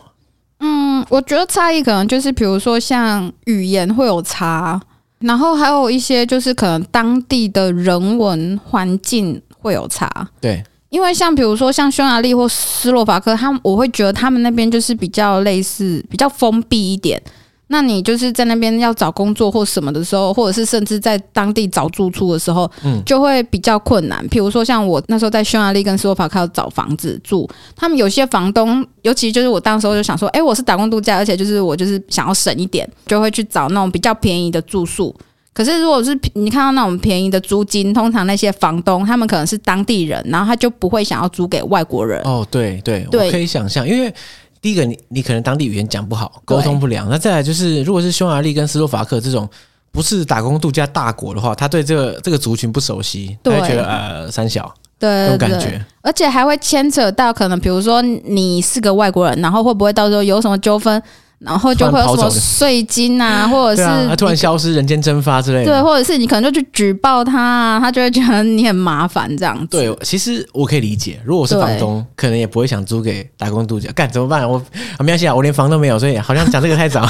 [0.60, 4.80] 嗯，我觉得差异可能就是比如说像语言会有差，
[5.20, 10.30] 然后还有一些就是可能当地的人文环境会有差。
[10.40, 10.64] 对。
[10.90, 17.20] 因为像比如说像匈牙利或斯洛伐克，他们我会觉得他们那边就是比较类似比较封闭一点。
[17.68, 24.28] 那你就是在那边要找工作或什么的时候，或者是甚至在当地找住处的时候，嗯，就会比较困难。
[24.28, 35.16] 比如说像我那时候在匈牙利跟斯洛伐克要找房子住，他们有些房东，尤其就是我当时候就想说，哎，我是打工度假，而且就是我就是想要省一点，就会去找那种比较便宜的住宿。
[35.56, 42.20] 可是，如果是你看到那种便宜的租金，通常那些房东他们可能是当地人，然后他就不会想要租给外国人。
[42.24, 44.12] 哦，对对，对，我可以想象，因为
[44.64, 47.10] 第一个你你可能当地语言讲不好，沟通不良。
[47.10, 49.48] 那再来就是，如果是匈牙利跟斯洛伐克这种
[49.92, 61.04] 不是打工度假大国的话，他对这个这个族群不熟悉，他会觉得呃三小，对，对，对，有感觉，而且还会牵扯到可能比如说你是个外国人，然后会不会到时候有什么纠纷？
[61.46, 65.72] 然后就会有什么税金啊， 或者是他、啊、突然消失、人间蒸发之类的。
[65.72, 69.78] 对，或者是你可能就去举报他，啊，他就会觉得你很麻烦这样子。
[69.78, 73.90] 对，其实我可以理解，如果我是房东，可能也不会想租给打工度假。
[73.94, 74.50] 干怎么办？
[74.50, 74.58] 我
[75.00, 77.06] 没关系啊，我连房都没有，所以好像讲这个太早，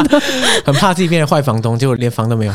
[0.64, 2.52] 很怕自己变成坏房东，结果连房都没有。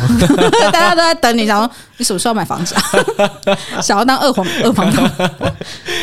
[0.72, 2.82] 大家都在等你，想说你什么时候买房子啊？
[3.82, 5.10] 想要当二房二房东？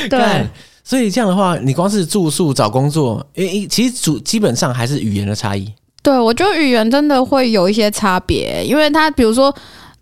[0.09, 0.47] 对。
[0.89, 5.71] 所以这样的话，你光是住宿、找工作，诶，其实主基本上还是语言的差异。
[6.03, 9.55] 对，我觉得语言真的会有一些差别，因为他比如说，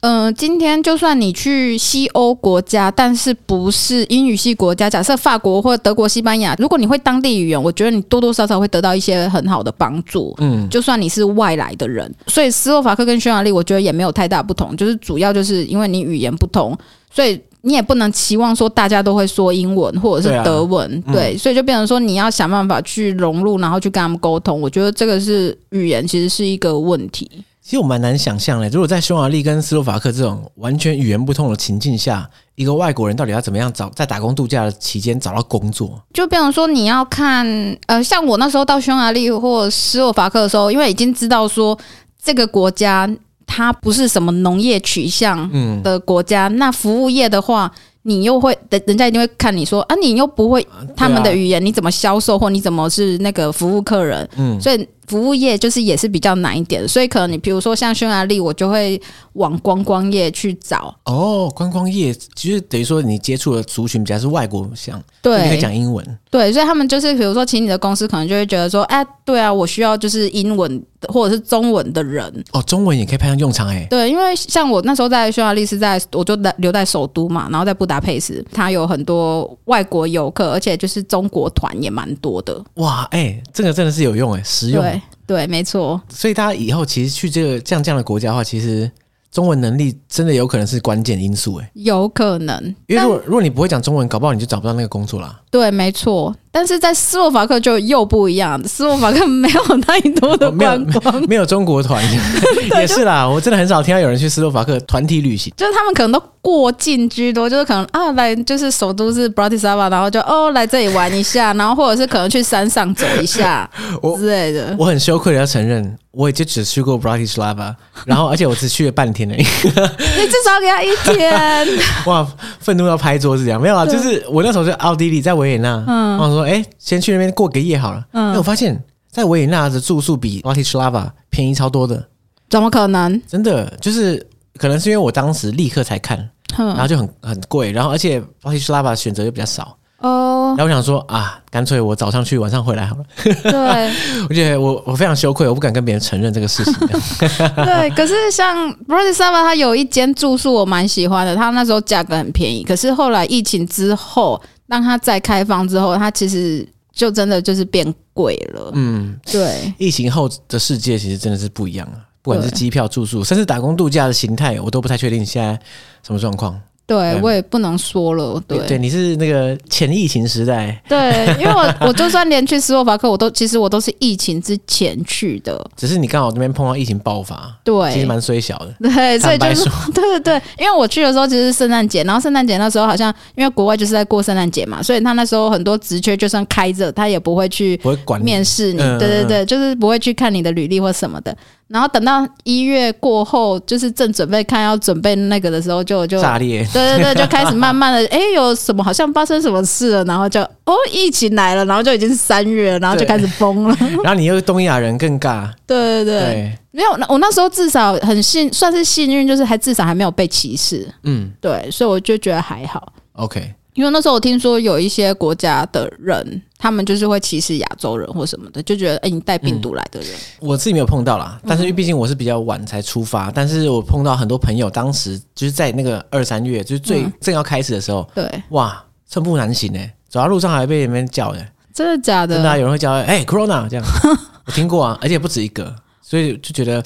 [0.03, 10.33] 嗯、呃，今天就算你去西欧国家，但是不是英语系国家，假设法国或德国、西班牙，如果你会当地语言，我觉得你多多少少会得到一些很好的帮助。
[10.39, 16.79] 嗯，就算你是外来的人，所以斯洛伐克跟匈牙利，我觉得也没有太大不同，就是主要就是因为你语言不同，
[17.13, 17.41] 所以。
[17.67, 24.61] 你也不能期望说大家都会说英文或者是德文，对，啊嗯、对，所以就变成说你要想办法去融入，然后去跟他们沟通。
[24.61, 27.29] 我觉得这个是语言其实是一个问题。
[27.61, 36.01] 其实我蛮难想象的，如果在匈牙利跟斯洛伐克这种完全语言不通的情境下，一个外国人到底要怎么样找在打工度假的期间找到工作？
[36.15, 37.45] 就变成说你要看，
[37.87, 41.77] 呃，像我那时候到匈牙利或斯洛伐克的时候，因为已经知道说
[42.23, 43.11] 这个国家。
[43.47, 45.49] 它不是什么农业取向
[45.83, 47.71] 的国家，嗯、那服务业的话，
[48.03, 54.29] 你又会，人人家一定会看你说啊，你又不会他们的语言，你怎么销售或你怎么是那个服务客人？
[54.37, 54.87] 嗯，所以。
[55.07, 59.01] 服务业就是也是比较难一点的，所以可能你比如说像匈牙利，我就会
[59.35, 60.95] 往观光业去找。
[61.05, 66.19] 哦，观光业其实等于说你接触的族群比较是外国像，对，你可以讲英文。
[66.31, 72.45] 对，所以他们就是比如说，请你的公司可能就会觉得说，哎，对啊，我需要就是英文或者是中文的人。
[72.53, 73.87] 哦，中文也可以派上用场哎。
[73.89, 82.63] 对，因为像我那时候在匈牙利是在，我就留在首都嘛，然后在布达佩斯，它有很多外国游客，而且就是中国团也蛮多的。
[82.75, 84.85] 哇，哎，这个真的是有用哎，实用。
[85.27, 85.37] 对。
[85.37, 86.01] 对，没错。
[86.09, 88.89] 所以大家以后其实去这个这样这样的国家的话，其实
[89.33, 92.63] 中文能力真的有可能是关键因素，哎，有可能。
[92.87, 95.43] 因为如果如果你不会讲中文，搞不好你就找不到那个工作啦。
[95.51, 96.33] 对，没错。
[96.57, 102.03] 但是在斯洛伐克就又不一样，斯洛伐克没有太多的 观光，没有，没有中国团，
[102.81, 103.29] 也是啦。
[103.29, 113.69] 我真的很少听到有人去斯洛伐克团体旅行，就是他们可能都过境居多，就是可能啊来就是首都是 Bratislava，然后就哦来这里玩一下，然后或者是可能去山上走一下
[114.19, 114.75] 之类的。
[114.79, 117.75] 我，我很羞愧的要承认，我也就只去过 Bratislava，
[118.07, 119.43] 然后而且我只去了半天而已。
[119.43, 121.69] 你至少给他一天。
[122.07, 122.27] 哇，
[122.61, 123.85] 愤怒要拍桌子这样没有啊？
[123.85, 126.46] 就是我那时候在奥地利，在维也纳，嗯，我说。
[126.47, 128.05] 哎，先去那边过个夜好了。
[128.13, 132.09] 嗯，我发现，在维也纳的住宿比 Bratislava 便宜超多的。
[132.49, 133.21] 怎么可能？
[133.27, 134.25] 真的，就是
[134.57, 136.17] 可能是因为我当时立刻才看，
[136.57, 139.77] 嗯、然后就很很贵，然后而且 Bratislava 选择又比较少。
[139.99, 140.55] 哦。
[140.57, 143.05] 然后我想说啊，干脆我早上去，晚上回来好了。
[143.25, 143.91] 对。
[144.31, 146.75] 我觉得我我非常羞愧，我不敢跟别人承认这个事情。
[146.87, 154.41] 对，可是像 Bratislava 它有一间住宿我蛮喜欢的，它那时候价格很便宜，可是后来疫情之后。
[154.69, 158.71] 当它再开放之后，它其实就真的就是变贵了。
[158.75, 159.73] 嗯，对。
[159.79, 165.59] 疫情后的世界其实真的是不一样啊，不管是机票、住宿，甚至打工度假的形态，我都不太确定现在
[166.03, 166.61] 什么状况。
[166.87, 168.41] 对，我也不能说了。
[168.47, 170.81] 对，对，你是那个前疫情时代。
[170.89, 175.69] 对，因为我 我就算连去斯洛伐克，我都其实我都是疫情之前去的。
[175.77, 178.73] 只是你刚好那边碰到疫情爆发，对，其实蛮衰小的。
[178.79, 188.79] 对，所以就是 对对对，因为我去的时候其实是圣诞节，然后圣诞节那时候好像因为国外就是在过圣诞节嘛，所以他那时候很多职缺就算开着，他也不会去不会管面试你。
[188.79, 191.37] 对对对，就是不会去看你的履历或什么的。
[191.69, 196.65] 然后等到一月过后，就是正准备看要准备那个的时候，就就炸裂。
[196.73, 203.77] 对对对，就开始慢慢的， 哎，有什么好像发生什么事了，然后就哦，疫情来了，然后就已经是三月了，然后就开始崩了。
[204.05, 205.49] 然后你又东亚人更尬。
[205.67, 210.89] 对对对，对没有，我那时候至少很幸，算是幸运，就是还至少还没有被歧视。
[211.03, 212.93] 嗯，对，所以我就觉得还好。
[213.15, 213.55] OK。
[213.77, 220.09] 因为那时候我听说有一些国家的人，他们就是会歧视亚洲人或什么的，就觉得哎，你带病毒来的人。
[220.41, 232.35] 嗯，我自己没有碰到啦，但是因为毕竟我是比较晚才出发，但是我碰到很多朋友，当时就是在那个二三月，就是最正要开始的时候，对，哇，寸步难行哎，走到路上还被人们叫的，真的假的？
[232.37, 233.85] 真的啊，有人会叫哎，Corona 这样，
[234.47, 236.83] 我听过啊，而且不止一个，所以就觉得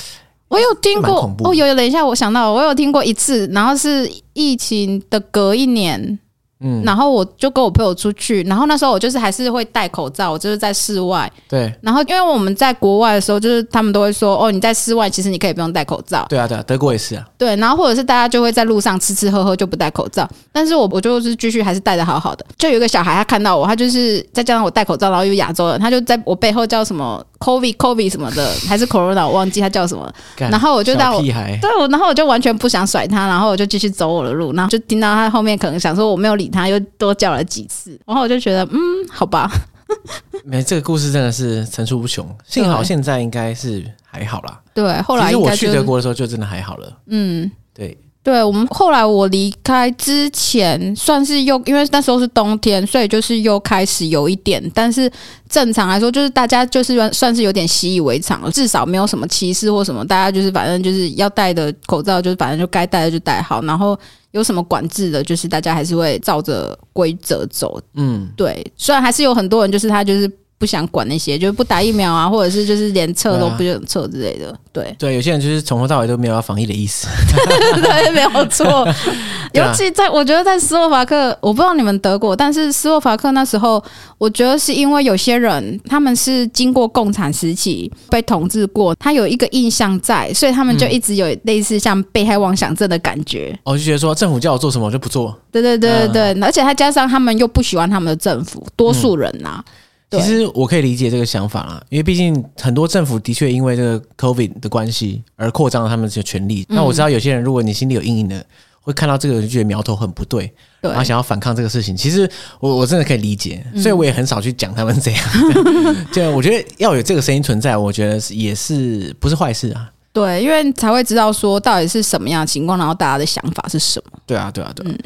[0.48, 6.18] 我有听过哦，有有，等一下，我想到我有听过一次，然后是疫情的隔一年。
[6.60, 11.30] 嗯，然后我就跟我朋友出去，然后那时候我就是还是会戴口罩，我就是在室外。
[11.48, 11.72] 对。
[11.82, 16.24] 然后因为我们在国外的时候，就是他们都会说，哦，你在室外其实你可以不用戴口罩。
[16.28, 17.24] 对啊，对啊，德国也是啊。
[17.36, 22.46] 对，然后或者是大家就会在路上吃吃喝喝就不戴口罩，但是我我就是继续还是戴的好好的。
[22.56, 30.10] 就有一个小孩他看到我，他就是再加上我戴口罩，然后又亚洲人，他就在我背后叫什么 COVID COVID 什么的， 还是 Corona，我忘记他叫什么。
[30.38, 38.78] 然后我就到我对，我然后我就完全不想甩他，然后我就继续走我的路，然后就听到他后面可能想说我没有理他，又多叫了几次，然后我就觉得嗯，
[39.10, 39.50] 好吧。
[40.44, 42.26] 没，这个故事真的是层出不穷。
[42.46, 44.60] 幸好现在应该是还好啦。
[44.72, 46.98] 对，后来其实我去德国的时候就真的还好了。
[47.06, 47.96] 嗯，对。
[48.24, 55.12] 对，我们后来我离开之前，算是又因为那时候是冬天，所以就是又开始有一点，但是
[55.46, 63.94] 正常来说，就是大家就是算是有点习以为常了，至少没有什么歧视或什么，大家就是反正就是要戴的口罩，就是反正就该戴的就戴好，然后
[64.30, 67.78] 有什么管制的，就是大家还是会照着规则走。
[67.92, 70.30] 嗯，对，虽然还是有很多人就是他就是。
[70.58, 74.54] 不想管那些，就是不打疫苗啊，或者是就是连测都不想测之类的。
[74.72, 77.06] 对对，有些人就是从头到尾都没有要防疫的意思。
[77.80, 78.86] 对，没有错。
[79.52, 83.82] 尤其在我觉得在斯洛伐克，我不知道你们德国，但是斯洛伐克那时候，
[84.18, 93.50] 我觉得是因为有些人他们是经过共产时期被统治过，他有一个印象在，所以他们就一直有类似像被害妄想症的感觉。
[93.52, 95.38] 嗯、我就觉得说政府叫我做什么我就不做。
[95.52, 99.64] 对对对对对，而且他加上他们又不喜欢他们的政府，多数人呐、啊。
[99.64, 99.72] 嗯
[100.10, 106.64] 其实我可以理解这个想法啦，因为毕竟很多政府的确因为这个 COVID 的关系而扩张了他们的权力。
[106.68, 108.44] 那我知道有些人，如果你心里有阴影的，
[108.80, 111.96] 会看到这个就觉得苗头很不对，然后想要反抗这个事情。
[111.96, 115.24] 其实我我真的可以理解，所以我也很少去讲他们这样。
[116.12, 119.90] 就我觉得要有这个声音存在，我觉得也是不是坏事啊。
[120.12, 124.18] 对，因为才会知道说到底是什么样的情况，然后大家的想法是什么。
[124.26, 124.94] 对啊，对啊，对啊。
[124.94, 124.98] 嗯，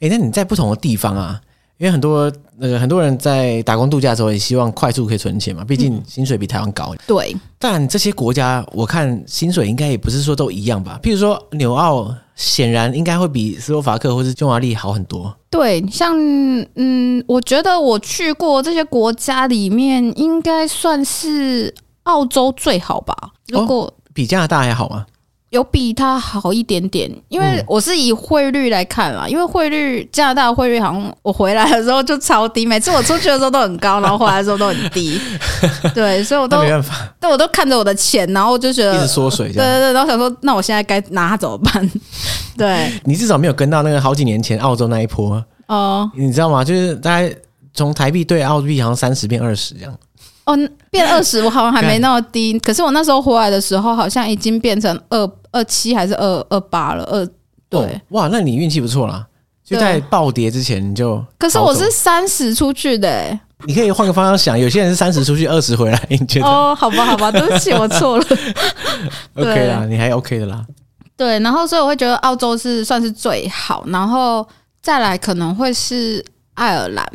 [0.00, 1.40] 诶，那你在不同的地方啊？
[1.78, 6.94] 因为很多那个很多人在打工度假的时候也希望快速可以存钱嘛，毕竟薪水比台湾高。
[7.06, 11.00] 对，但这些国家我看薪水应该也不是说都一样吧？
[11.02, 15.34] 譬如说纽澳，显然应该会比斯洛伐克或是匈牙利好很多。
[15.50, 16.16] 对，像
[16.76, 23.14] 嗯，我觉得我去过这些国家里面，应该算是澳洲最好吧？
[23.48, 25.04] 如果、哦、比加拿大还好吗？
[25.52, 35.20] 有比它好一点点，因为我是以汇率来看啦，因为汇率加拿大的汇率好像我回来的时候就超低，每次我出去的时候都很高，然后回来的时候都很低。
[35.94, 39.48] 对，所以我都没办法，但我都看着我的钱，然后我就觉得一直缩水。
[39.48, 41.90] 对对对，然后想说，那我现在该拿它怎么办？
[42.56, 46.64] 对，你至少没有跟到那个好几年前澳洲那一波哦，你知道吗？
[46.64, 47.30] 就是大概
[47.74, 49.94] 从台币兑澳币好像三十变二十这样。
[50.44, 50.58] 哦，
[50.90, 52.58] 变二十，我好像还没那么低。
[52.58, 57.04] 可是我那时候回来的时候，好像已经变成二二七还是二二八了。
[57.04, 57.24] 二
[57.68, 59.26] 对、哦，哇，那你运气不错啦，
[59.64, 61.24] 就在暴跌之前你就。
[61.38, 66.46] 可是我是三十出去的、欸，你可以换个方向想，有些人是三十出去，二十回来，你觉得？
[66.46, 68.24] 哦，好吧，好吧，对不起，我错了。
[69.36, 70.66] OK 啦，你还 OK 的啦。
[71.16, 74.46] 对，然后所以我会觉得澳洲是算是最好，然后
[74.80, 77.06] 再来可能会是爱尔兰。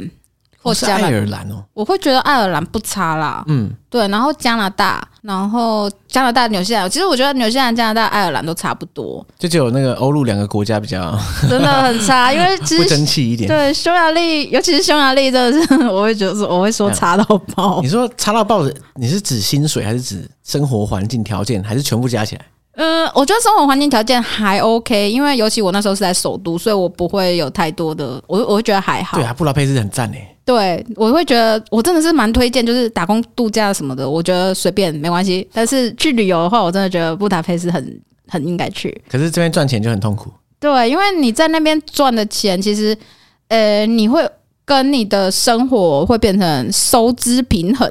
[0.61, 3.43] 或加爱尔兰哦，我会觉得爱尔兰不差啦。
[3.47, 11.17] 嗯，对，然后加拿大，然后加拿大、纽西兰，其实我觉得纽西兰、加拿大、爱尔兰都差不多，就只有那个欧陆两个国家比较
[11.49, 13.47] 真的很差，因为其实 不争气一点。
[13.47, 17.23] 对，匈牙利，尤其是匈牙利，真的是我会觉得说，我会说差到
[17.55, 17.79] 爆。
[17.81, 22.45] 你说差到爆的，你是指薪水，还是指生活环境条件，还是全部加起来？
[22.77, 29.17] 嗯，我觉得生活环境条件还 OK，因为尤其我那时候是在首都，所以我不会有太多的，我我会觉得还好。
[29.17, 30.35] 对啊，布达佩斯很赞诶。
[30.45, 35.49] 对，我会觉得我真的是蛮推荐，就是打工度假什么的，我觉得随便没关系。
[35.51, 38.95] 但是去旅游的话，我真的觉得布达佩斯很很应该去。
[39.09, 40.31] 可是这边赚钱就很痛苦。
[40.59, 42.95] 对，因为你在那边赚的钱，其实
[43.47, 44.23] 呃，你会。
[44.67, 47.87] 跟你的生活会变成收支平衡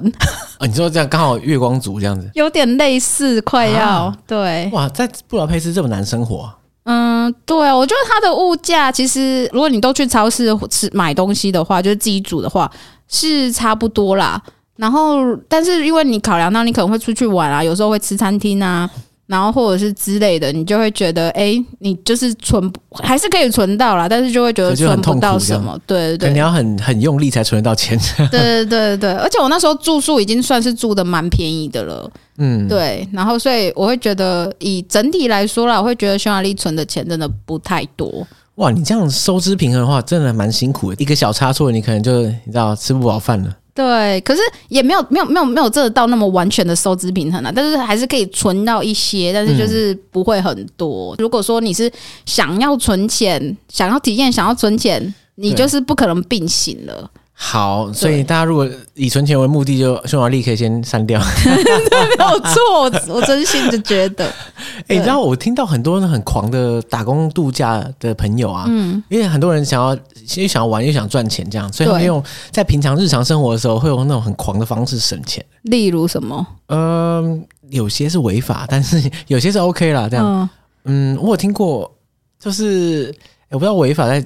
[0.59, 0.67] 啊？
[0.69, 6.57] 你说这样刚好月光族这样子，有点类似，快要、啊、对哇，在布劳佩斯这么难生活、啊？
[6.85, 12.71] 嗯，对，我觉得它的物价其实，如果你都去超市吃买东西的话，就是自己煮的话
[13.09, 14.41] 是差不多啦。
[14.77, 18.89] 然后，但是因为你考量到你可能会出去玩啊，有时候会吃餐厅啊。
[19.27, 22.73] 然后或者是之类的，你就会觉得，哎，你就是存
[23.03, 27.99] 还是可以存到啦，但是就会觉得存不到什么，对对对，你要很很用力才存得到钱。
[28.31, 38.27] 对对对对，而且我那时候住宿已经算是住的蛮便宜的了，嗯，对，然后所以我会觉得，以整体来说啦，我会觉得匈牙利存的钱真的不太多。
[38.57, 43.55] 哇，你这样收支平衡的话，真的蛮辛苦的，一个小差错，你可能就你知道吃不饱饭了。
[43.77, 51.15] 对，可是也没有没有没有没有真的到那么完全的收支平衡啊，但是还是可以存到一些，但是就是不会很多。
[51.15, 51.93] 嗯、如果说你是
[52.25, 57.11] 想要存钱、想要体验、想要存钱，你就是不可能并行了。
[57.39, 61.21] 好，所以大家如果以存钱为目的，就匈牙利可以先删掉。
[61.45, 64.25] 对，没有错，我真心的觉得。
[64.25, 69.95] 哎、欸，你知道我听到很多人很狂的打工度假的朋友啊，嗯，因为很多人想要
[70.37, 75.45] 又想要玩又想赚钱，这样，所以他们用在平常日常生活的时候会用那种很狂的方式省钱。
[75.63, 76.47] 例如什么？
[76.69, 80.09] 嗯，有些是违法，但是有些是 OK 啦。
[80.09, 80.49] 这样，
[80.85, 81.91] 嗯，嗯，我有听过，
[82.39, 83.15] 就是。
[83.49, 84.23] 我不知道违法在，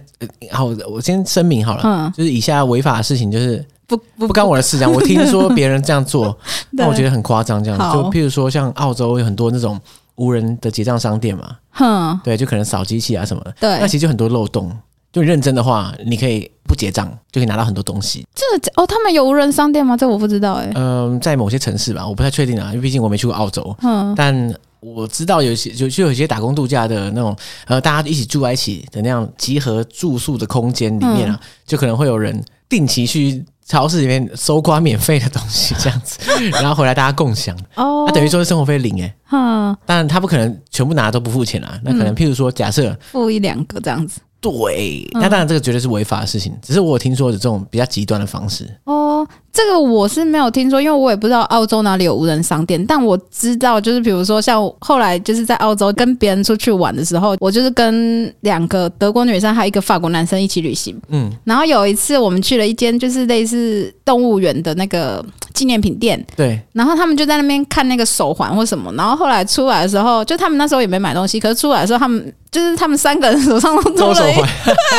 [0.51, 4.91] 好，我先声明好了，嗯，就是以下违法的事情就是不不不干我的事，这样。
[4.91, 6.37] 我听说别人这样做，
[6.73, 7.79] 那我觉得很夸张，这样。
[7.93, 9.79] 就譬如说，像澳洲有很多那种
[10.15, 14.75] 无人的结账商店嘛，哼，对，就可能扫机器啊什么的，对，那其实就很多漏洞。
[15.13, 18.27] 就认真的话，你可以不结账就可以拿到很多东西。
[18.35, 18.45] 这
[18.77, 19.97] 哦，他们有无人商店吗？
[19.97, 20.71] 这我不知道哎。
[20.75, 23.77] 嗯，在某些城市吧，我不太确定啊，因为毕竟我没去过澳洲。
[23.83, 24.55] 嗯，但。
[24.83, 27.37] 我知道有些就就有些打工度假的那种，
[27.67, 36.19] 呃，大家一起住在一起的那样集合住宿的空间里面啊，嗯、就可能会有人定期去超市里面搜刮免费的东西这样子，
[36.53, 37.55] 然后回来大家共享。
[37.75, 39.15] 哦，那、啊、等于说是生活费零哎。
[39.33, 44.19] 嗯，当然他不可能全部拿都不付钱啊，那可能譬如说假设付一两个这样子。
[44.41, 48.67] 对，那当然这个绝对是违法的事情，只是我有听说的这种比较极端的方式。
[48.85, 52.85] 哦，这个我是没有听说，因为我也不知道澳洲哪里有无人商店。
[52.87, 60.97] 但我知道，就是比如说像后来就是在澳洲跟别人出去玩的时候，我就是跟两个德国女生还有一个法国男生一起旅行。
[61.09, 66.25] 嗯，然后有一次我们去了一间就是类似动物园的那个纪念品店。
[66.37, 72.33] 对，然后他们就在那边看那个手环或什么，然后后来出来的时候，就他们那时候也没买东西，可是出来的时候他们。
[72.51, 74.45] 就是他们三个人手上都多了一， 对，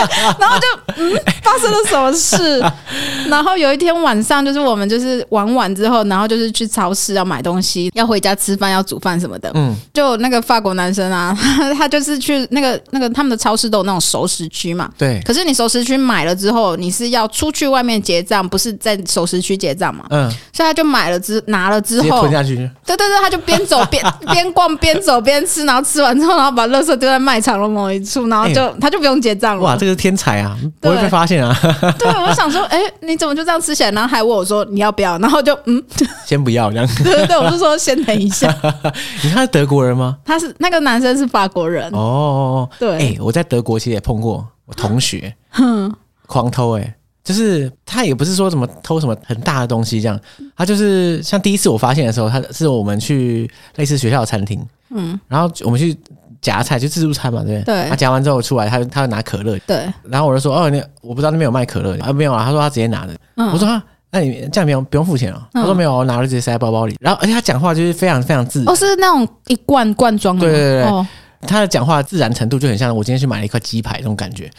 [0.39, 1.11] 然后就嗯，
[1.43, 2.63] 发生了什么事？
[3.29, 9.51] 然后有一天晚上，就是我们就是玩完之后，然后就是去超市要买东西，要回家吃饭，要煮饭什么的。
[9.55, 11.37] 嗯，就那个法国男生啊，
[11.77, 14.89] 他就是去那个那个他们的超市都有那种熟食区嘛。
[14.97, 15.21] 对。
[15.25, 20.05] 可是你熟食区买了之后，你是要出去外面结账，不是在熟食区结账嘛？
[20.09, 20.31] 嗯。
[20.53, 22.55] 所以他就买了之拿了之后吞下去。
[22.85, 27.41] 对对对，他就边走边 边逛边走边吃，然后吃完之后，然后把垃圾丢在卖。
[27.41, 29.63] 场的某一处，然后就、欸、他就不用结账了。
[29.63, 31.57] 哇，这个是天才啊，不会被发现啊。
[31.97, 33.89] 对，我想说，哎、欸，你怎么就这样吃起来？
[33.89, 35.17] 然后还问我说你要不要？
[35.19, 35.83] 然后就嗯，
[36.25, 36.87] 先不要这样。
[37.03, 38.47] 对对对，我就说先等一下。
[39.23, 40.17] 你看他是德国人吗？
[40.25, 41.89] 他是那个男生是法国人。
[41.91, 42.89] 哦，对。
[42.93, 45.93] 哎、欸，我在德国其实也碰过我同学，哼，
[46.27, 50.19] 狂偷哎、欸，就是他也不是说什么偷什么很大的东西这样，
[50.55, 55.97] 他就是像第一次我发现的时候，他是我们去类似学校的餐厅，嗯，然后我们去。
[56.41, 57.83] 夹菜就自助餐嘛，对不对？
[57.83, 57.87] 对。
[57.87, 59.59] 他夹完之后出来，他他会拿可乐。
[59.67, 59.85] 对。
[60.01, 63.15] 然后我就说：“哦，你我不知道那边有卖可乐的啊，没有啊。”他说他直接拿的。
[63.35, 63.47] 嗯。
[63.51, 65.41] 我说：“啊，那你这样不用不用付钱哦。
[65.53, 68.69] 嗯”他说：“没有，我拿了直接塞在包包里。”然后而且他讲话就是非常非常自然。
[68.69, 70.41] 哦，是那种一罐罐装的。
[70.41, 70.83] 对对对。
[70.83, 71.05] 哦。
[71.41, 74.49] 他的讲话自然程度就很像我今天去买了一块鸡排那种感觉。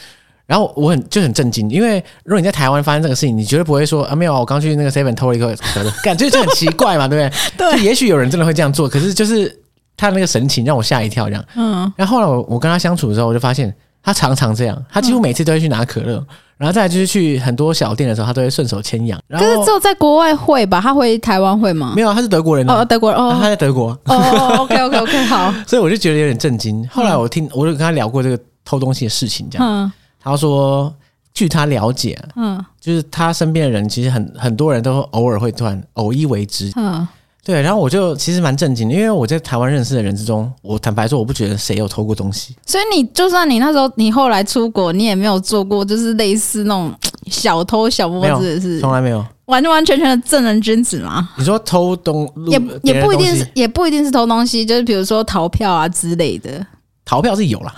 [0.46, 7.70] 然后我很就很震惊，因为如果你在台湾发生这个事情，你绝对不会说啊，没有，我刚去那个 seven 偷了一个可乐，感觉就很奇怪嘛，对不对？
[7.72, 7.82] 对。
[7.84, 9.58] 也许有人真的会这样做，可是就是。
[9.94, 11.44] 他那个神情让我吓一跳，这样。
[11.54, 11.92] 嗯。
[11.96, 13.72] 然后后来我我跟他相处的时候，我就发现
[14.02, 16.26] 他常常这样，他几乎每次都会去拿可乐，嗯、
[16.58, 19.20] 然后再来就是去很多小店的时候，他都会顺手牵羊。
[19.30, 20.80] 可是只有在国外会吧？
[20.80, 21.92] 他回台湾会吗？
[21.94, 24.56] 没有，他是德国人哦，德国人哦，他在德国哦。
[24.58, 25.54] OK OK OK，好。
[25.66, 26.86] 所以我就觉得有点震惊。
[26.88, 29.66] 后来我听，我就跟他聊过这个偷东西的事情，这样。
[29.66, 30.92] 嗯、他说，
[31.32, 37.06] 据他了解，嗯，就是他身边的人其实很很多人都偶尔会突然偶一为之，嗯。
[37.44, 42.54] 对，然后我就其实蛮震惊的，因为我在台湾认识的人之中，我坦白说，我不觉得谁有偷过东西。
[42.64, 46.94] 所以你就算你那时候你后来出国，你也没有做过，就是类似那种
[47.26, 51.30] 小偷小摸子，是从来没有，完完全全的正人君子吗？
[51.36, 56.64] 你说偷东也也不一定是，也不一定是偷东西，就是比如说逃票啊之类的。
[57.04, 57.74] 逃票是有了，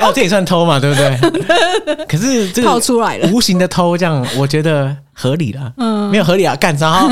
[0.00, 1.14] 哦， 这也算偷嘛，对不对？
[2.08, 5.72] 可是这个套出来了，无形的偷，这样我觉得合理啦。
[5.78, 7.04] 嗯，没有合理啊，干啥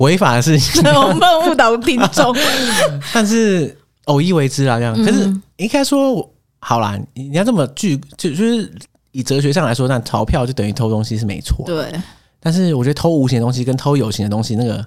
[0.00, 1.20] 违法的事情， 我们
[1.50, 2.34] 误导听众。
[3.12, 4.94] 但是偶一为之啊，这样。
[5.04, 6.26] 可是应该说，
[6.60, 8.72] 好啦，你要这么具，就就是
[9.12, 11.62] 以哲学上来说，那逃票就等于偷东西是没错。
[11.66, 11.92] 对。
[12.40, 14.82] 但是我觉得偷无形的东西跟偷有形的东西，那个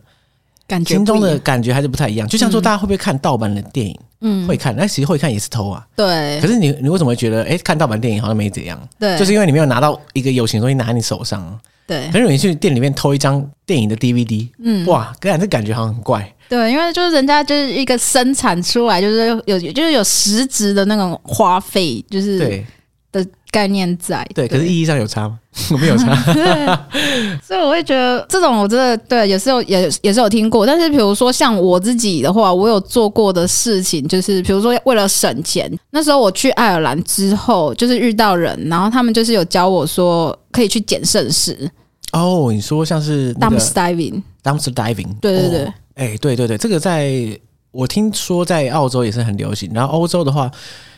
[0.65, 2.27] 感觉心中的感觉还是不太一样。
[2.27, 3.99] 就像说，大家会不会看盗版的电影？
[4.21, 5.85] 嗯，会看，那其实会看也是偷啊。
[5.95, 6.39] 对。
[6.41, 8.79] 可是你你为什么会觉得，哎，看盗版电影好像没怎样？
[8.99, 9.17] 对。
[9.19, 11.59] 就是因为你没有拿到一个有形的东西拿在你手上。
[11.89, 12.07] 对。
[12.11, 16.33] 很容易去店里面偷一张电影的 DVD，嗯，哇，感觉这感觉好像很怪。
[16.47, 22.65] 对，因为就是人家就是一个生产出来，就是有就是有实质的那种花费，就是对
[23.11, 24.27] 的概念在。
[24.33, 24.47] 对。
[24.47, 25.39] 可是意义上有差吗？
[25.71, 26.15] 我没有差。
[27.43, 30.65] 所以我会觉得这种我真的对，也是有也也是有听过。
[30.65, 41.69] 但是比如说像我自己的话，我有做过的事情，就是比如说为了省钱，那时候我去爱尔兰之后，就是遇到人，然后他们就是有教我说可以去捡剩食。
[42.11, 47.39] 哦，你说像是 dumpster diving，dumpster diving，对对对，哎、哦，对对对，这个在
[47.69, 50.49] 我听说在澳洲也是很流行，然后欧洲的话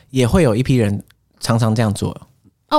[0.10, 1.04] 也会有一批人
[1.42, 2.16] 常常这样做。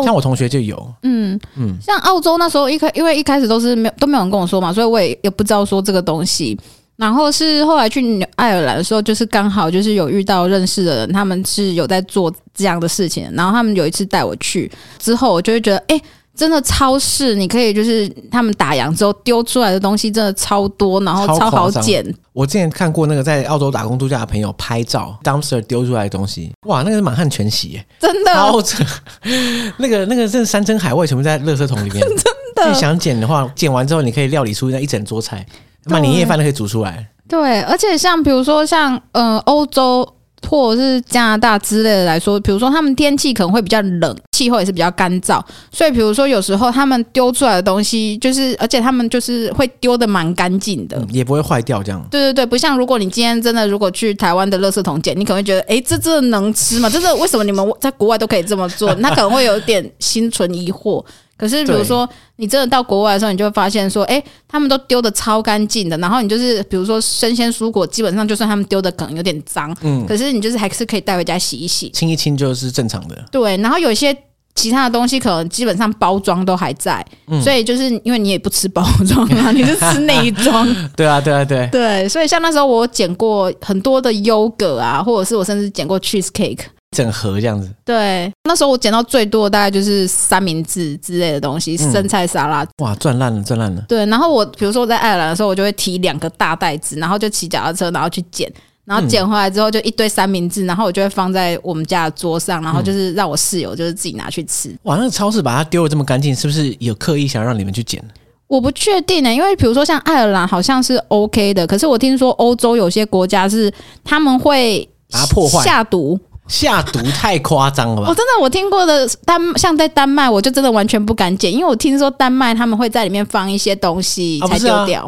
[0.03, 6.59] 像我同学就有，嗯嗯，像澳洲那时候一开，因为一开始都是没有都没有人跟我说嘛，所以我也也不知道说这个东西。
[6.97, 13.31] 然后是后来去爱尔兰的时候，就是刚好就是有遇到认识的人，他们是有在做这样的事情。
[13.35, 16.03] 然后他们有一次带我去之后，我就会觉得，哎、欸。
[16.35, 22.03] 真的超市，你可以就是他们打烊之后丢出来的东西真的超多，然后超好捡。
[22.33, 28.83] 我之前看过那个在澳洲打工度假的朋友拍照，dumpster 丢出来的东西，哇，那个是满汉全席耶，真的超扯。
[29.77, 32.25] 那个那个真的山珍海味全部在垃圾桶里面，真
[32.57, 32.75] 的。
[32.75, 35.45] 想捡的话，捡完之后你可以料理出那一整桌菜，
[35.85, 37.07] 那年夜饭都可以煮出来。
[37.29, 40.09] 对，而且像比如说像呃欧洲。
[40.49, 52.07] 或者是加拿大之类的来说，比如说他们天气可能会比较冷，气候也是比较干燥，所以比如说有时候他们丢出来的东西，就是而且他们就是会丢的蛮干净的，也不会坏掉这样。
[52.11, 56.91] 对对对，不像如果你今天真的如果去台湾的垃圾桶捡，你可能会觉得，哎，这这能吃吗？
[56.91, 58.95] 这这为什么你们在国外都可以这么做？
[58.97, 61.03] 那可能会有点心存疑惑。
[61.43, 65.99] 可是，比如说你真的到国外的时候，你就会发现说，哎，他们都丢的超干净的。
[65.99, 73.25] 然后你就是，比如说生鲜蔬果，基本上就算他们丢的可能有点脏，嗯，可是你就是还是可以带回家洗一洗，清一清就是正常的。
[73.33, 74.17] 对，然后有一些
[74.55, 80.65] 其他的东西，可能基本上包装都还在，嗯，所以就是因为你也不吃包装啊， 你就吃内装。
[80.95, 81.69] 对啊，对啊，对。
[81.73, 86.67] 对，所以像那时候我捡过很多的优格啊，或者是我甚至捡过 cheese cake。
[86.93, 93.83] 整盒这样子，对，那时候我捡到最多的大概就是三明治之类的东西，嗯、生菜沙拉，哇，赚烂了，赚烂了。
[93.89, 98.53] 对，然后我比如说我在爱尔兰的时候，我就会提两个大袋子，然后就骑脚踏车，然后去捡，
[98.85, 104.77] 然后捡回来之后就一堆三明治，然后我就会放在我们家的桌上，然后就是让我室友就是自己拿去吃。
[104.83, 108.03] 哇，那个超市把它丢的这么干净，是不是有刻意想让你们去捡？
[108.49, 113.73] 我不确定呢、欸，因为比如说像爱尔兰好像是 OK 的，可是我听说欧洲有些国家是
[114.05, 116.21] 他们会把它破坏下毒。
[116.49, 118.09] 下毒太夸张了吧？
[118.09, 125.05] 我、哦、真的，我听过的丹，像在丹麦，我就真的完全不敢捡，因为我听说丹麦他们会在里面放一些东西才丢掉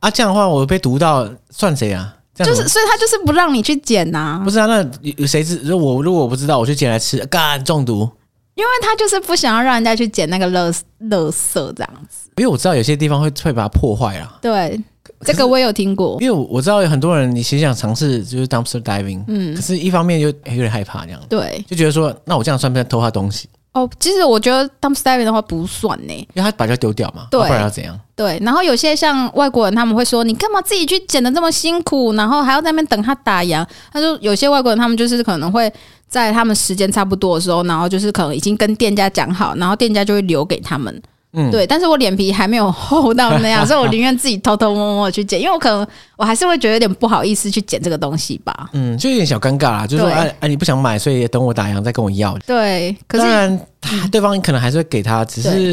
[0.00, 2.14] 啊，啊，这样的话我被毒到算谁啊？
[2.34, 4.42] 就是，所以他就是不让你去捡呐、啊。
[4.44, 5.58] 不是啊，那有谁知？
[5.64, 8.08] 如果我如果我不知道，我去捡来吃，干中毒？
[8.54, 10.70] 因为他就是不想要让人家去捡那个垃
[11.10, 12.30] 垃圾这样子。
[12.36, 14.38] 因为我知道有些地方会会把它破坏啊。
[14.40, 14.78] 对。
[15.24, 23.48] 这个我有听过，因为我知道有很多人，你其实想尝试就是 dumpster diving，嗯，可是一方面又有点害怕这样，对，就觉得说，那我这样算不算偷他东西？
[23.72, 27.98] 哦，其实我觉得 dumpster diving 的话不算呢，因为他把它丢掉嘛，对，不然要怎样？
[28.14, 33.66] 对，然后有些像外国人，他们会说，你干嘛自己去捡的这么辛苦，然后还要在那边等他打烊？
[33.92, 35.70] 他说有些外国人，他们就是可能会
[36.08, 41.02] 在他们时间差不多的时候，然后就是可能已经跟店家讲好，然后店家就会留给他们。
[41.38, 48.70] 嗯，对，但是我脸皮还没有厚到那样， 所以我宁愿自己偷偷摸摸去剪，因为我可能我还是会觉得有点不好意思去剪这个东西吧。
[48.72, 52.36] 嗯，就有点小尴尬啦，就是说，哎哎，你不想买，所以等我打烊再跟我要。
[52.46, 55.72] 对，可是当然，他对方可能还是会给他，只是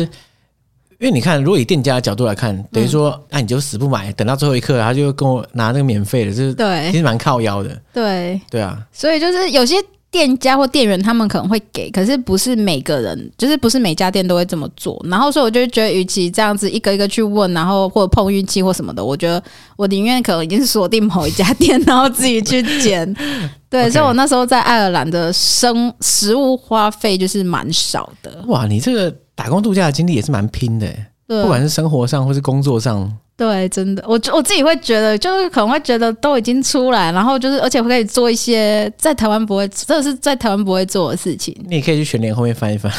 [1.00, 7.82] 因为你看，如果以店家的角度来看，等于说，那你就死不买，等到最后一刻，他就跟我拿那个免费的，就是对，其实蛮靠腰的。
[7.94, 9.76] 对，对啊，所以就是有些。
[10.14, 15.04] 店家或店员他们可能会给，可是不是每个人，就是不是每家店都会这么做。
[15.10, 19.42] 然后所以我就觉得，与其这样子一个一个去问，然后或者碰运气或什么的，我觉得
[19.76, 23.12] 我宁愿可能已经锁定某一家店， 然后自己去捡。
[23.72, 28.44] 对.所以我那时候在爱尔兰的生食物花费就是蛮少的。
[28.46, 30.88] 哇，你这个打工度假的经历也是蛮拼的，
[31.26, 33.12] 不管是生活上或是工作上。
[33.36, 41.54] 对，真的，我我自己会觉得，就是可能会觉得都已经出来，然后就是，而且可以做一些在台湾不会，这是在台湾不会做的事情。
[41.68, 42.94] 你也可以去全联后面翻一翻。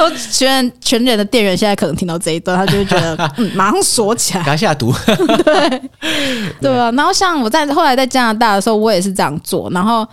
[0.00, 4.92] 我全全联的店员现在可能听到这一段，他就会觉得， 嗯，马上锁起来，给他下毒。
[5.44, 5.82] 对，
[6.60, 6.90] 对啊。
[6.90, 9.70] 然后像我在后来在加拿大的时候，我也是这样做。
[9.70, 10.04] 然后，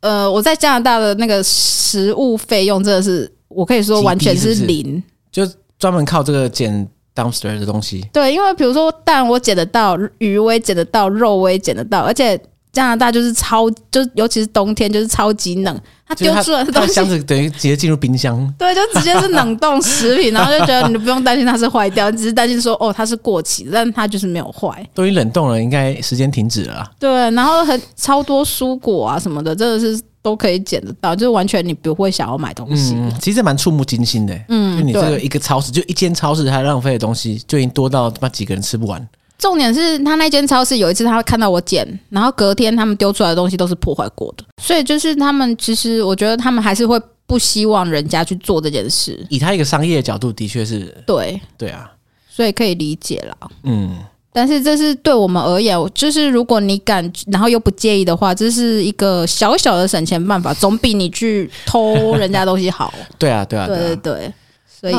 [0.00, 5.02] 呃，我在加拿大的那个食物费用真的是，我可以说完全是零，
[5.32, 6.88] 是是就专门靠这个减。
[7.16, 12.38] Dumpster 的东西，对，因为比如说蛋我捡得到，鱼我也捡得到，肉我也捡得到，而且
[12.72, 26.86] 加拿大就是超，就尤其是冬天就是超级冷，它丢出来的东西箱子 等于直接进入冰箱，对，就直接是冷冻食品，然后就觉得你不用担心它是坏掉，你只是担心说哦它是过期，但它就是没有坏，都已经冷冻了，应该时间停止了。
[26.98, 30.00] 对，然后很超多蔬果啊什么的，真的是。
[30.26, 32.96] 都可以捡得到，就是完全你不会想要买东西。
[32.96, 34.36] 嗯，其实蛮触目惊心的。
[34.48, 39.08] 嗯，就你这个一个超市，就一间超市，它浪费的东西就已经多到他妈几个人吃不完。
[39.38, 49.24] 重点是他那间超市有一次他会看到我捡，然后隔天他们丢出来的东西都是破坏过的，所以就是他们其实我觉得他们还是会不希望人家去做这件事。
[49.30, 51.88] 以他一个商业的角度，的确是对对啊，
[52.28, 53.50] 所以可以理解了。
[53.62, 53.96] 嗯。
[54.36, 62.92] 但是这是对我们而言，就是如果你敢，然后又不介意的话，这是一个小小的省钱办法，总比你去偷人家东西好。
[63.18, 64.32] 对啊，对啊，对对对。
[64.68, 64.94] 所以，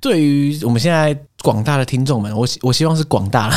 [0.00, 3.56] 对于我们现在广大的听众们，我我希望是广大的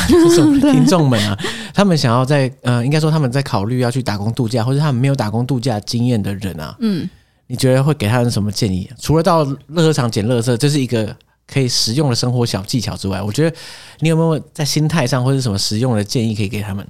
[0.72, 1.36] 听众们啊，
[1.74, 7.10] 他们想要在呃，应该说他们在考虑要去打工度假，或者他们没有打工度假经验的人啊，嗯，
[7.48, 8.88] 你觉得会给他们什么建议？
[9.00, 11.16] 除了到垃圾场捡乐色，这是一个。
[11.46, 13.56] 可以实用的生活小技巧之外，我觉得
[14.00, 16.86] 你有没有在心态上或者什么实用的建议可以给他们？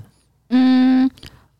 [0.50, 1.10] 嗯，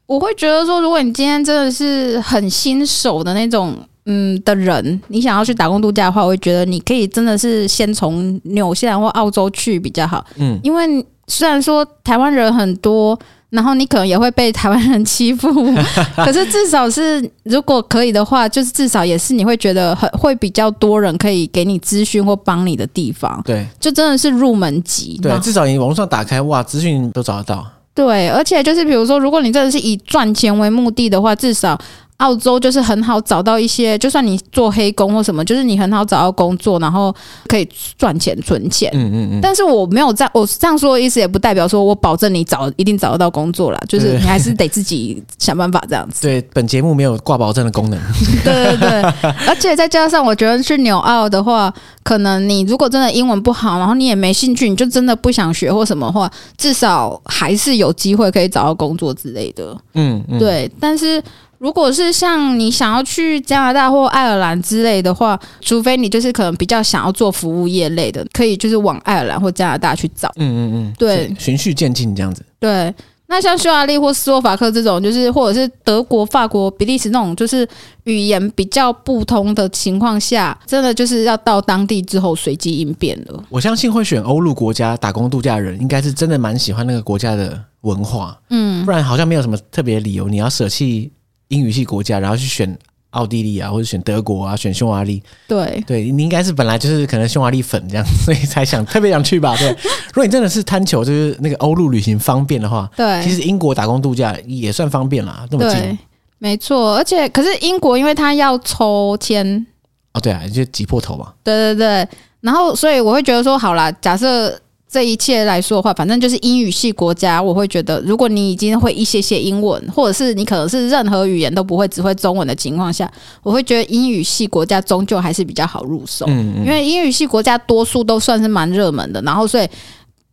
[0.06, 3.76] 我会觉得说，如果你今天真的是很新手的那种
[4.06, 10.24] 嗯的人，你想要去打工度假的话，我会觉得你可以真的是先从纽西兰或澳洲去比较好。
[10.36, 13.18] 嗯，因为虽然说台湾人很多。
[13.50, 15.48] 然后你可能也会被台湾人欺负，
[16.16, 23.40] 可是至少是如果可以的话，就是至少也是你会觉得很会比较多人可以给你资讯或帮你的地方。
[23.44, 25.18] 对，就真的是入门级。
[25.22, 27.66] 对，至少你网络上打开，哇，资讯都找得到。
[27.94, 31.78] 对，而且就是比如说，如果你真的是以赚钱为目的的话，至少。
[32.18, 37.14] 澳洲就是很好找到一些，就算你做黑工或什么，就是你很好找到工作，然后
[37.46, 38.90] 可以赚钱存钱。
[38.94, 39.40] 嗯嗯嗯。
[39.42, 46.22] 但是我没有这样，我这样说的意思也不代表说我保证你找一定找得到工作啦，就是你还是得自己想办法这样子。
[46.22, 48.00] 对，本节目没有挂保证的功能。
[48.42, 49.02] 对对对，
[49.46, 59.76] 而且再加上我觉得去纽澳的话，可能你如果真的英文不好，然后你也没兴趣，你就真的不想学或什么话，至少还是有机会可以找到工作之类的。
[59.94, 60.38] 嗯嗯。
[60.38, 61.22] 对，但是。
[61.58, 70.30] 如果是像你想要去加拿大或爱尔兰之类的话，除非你就是可能比较想要做服务业类的，可以就是往爱尔兰或加拿大去找。
[70.36, 72.44] 嗯嗯嗯，对，循序渐进这样子。
[72.58, 72.94] 对，
[73.26, 77.66] 那像匈牙利或斯洛伐克这种，就是或者是德国、法国、比利时那种，就是
[78.04, 83.42] 语言比较不通的情况下，真的就是要到当地之后随机应变了。
[83.48, 88.38] 我相信会选欧陆国家打工度假的人，应该是真的蛮喜欢那个国家的文化。
[88.50, 91.10] 嗯，不然好像没有什么特别理由你要舍弃。
[91.48, 92.76] 英语系国家，然后去选
[93.10, 95.22] 奥地利啊，或者选德国啊，选匈牙利。
[95.46, 99.56] 对，对你应该是本来就是可能匈牙利粉这样，所以才想特别想去吧？
[99.56, 99.68] 对。
[100.12, 105.80] 如果你真的是贪求就是那个欧陆旅行方便的话，对，其实英国打工度假也算方便啦，那么近。
[105.80, 105.98] 对，
[106.38, 106.96] 没错。
[106.96, 109.66] 而且，可是英国因为它要抽签。
[110.12, 111.32] 哦，对啊，就挤破头嘛。
[111.44, 112.08] 对对对。
[112.40, 114.58] 然后，所以我会觉得说，好啦，假设。
[114.96, 123.06] 这一切来说的话，反正就是英语系国家，我会觉得，如果你已经会一些些英文，或者是你可能是任何语言都不会，只会中文的情况下，
[123.42, 126.24] 我会觉得英语系国家终究还是比较好入手。
[126.30, 129.68] 嗯，嗯，因为英语系国家多数都算是蛮热门的，然后所以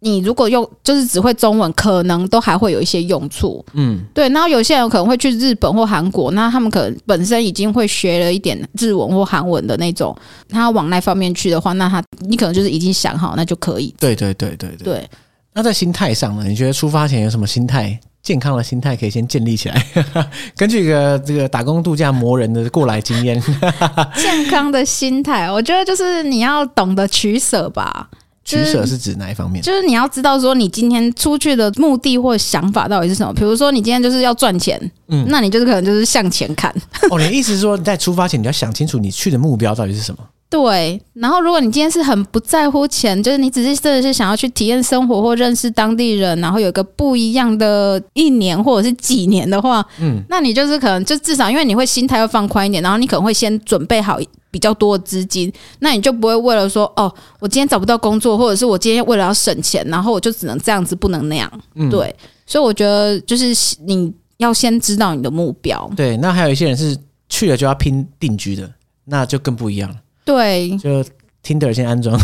[0.04, 3.66] 你如果用就是只会中文，可能都还会有一些用处。
[3.74, 4.30] 嗯，对。
[4.30, 10.16] 然后有些人可能会去日本或韩国，那他们可能本身已经会学了一点日文或韩文的那种，
[10.50, 13.94] 他往那方面去的话，那他你可能就是已经想好，那就可以。
[14.00, 14.84] 对对对对对。
[14.84, 15.10] 对。
[15.54, 16.46] 那在心态上呢？
[16.48, 18.00] 你觉得出发前有什么心态？
[18.24, 19.86] 健康的心态可以先建立起来。
[20.56, 23.38] 根据一个这个打工度假磨人的过来经验，
[24.16, 28.10] 健康的心态，我觉得就是你要懂得取舍吧。
[28.46, 29.62] 取舍是指哪一方面？
[29.62, 33.34] 就是你要知道说，你今天出去的目的或想法到底是什么。
[33.34, 36.70] 比如说，你今天就是要赚钱，嗯，那你就是可能就是向前看。
[37.10, 40.24] 哦，你的意思是说，在出发前你要想清楚，你去的目标到底是什么？
[40.54, 54.20] 对，然后如果你今天是很不在乎钱，就是你只是真的是想要去体验生活或认识当地人，然后有一个不一样的一年或者是几年的话，嗯，那你就是可能就至少因为你会心态会放宽一点，然后你可能会先准备好
[54.52, 61.52] 比较多的资金，那你就不会为了说哦，我今天找不到工作，或者是我今天为了要省钱，然后我就只能这样子，不能那样。
[61.74, 63.56] 嗯，对，所以我觉得就是
[63.88, 65.90] 你要先知道你的目标。
[65.96, 66.96] 对，那还有一些人是
[67.28, 68.72] 去了就要拼定居的，
[69.06, 69.96] 那就更不一样了。
[70.26, 71.04] 对，就
[71.44, 72.18] Tinder 先安装。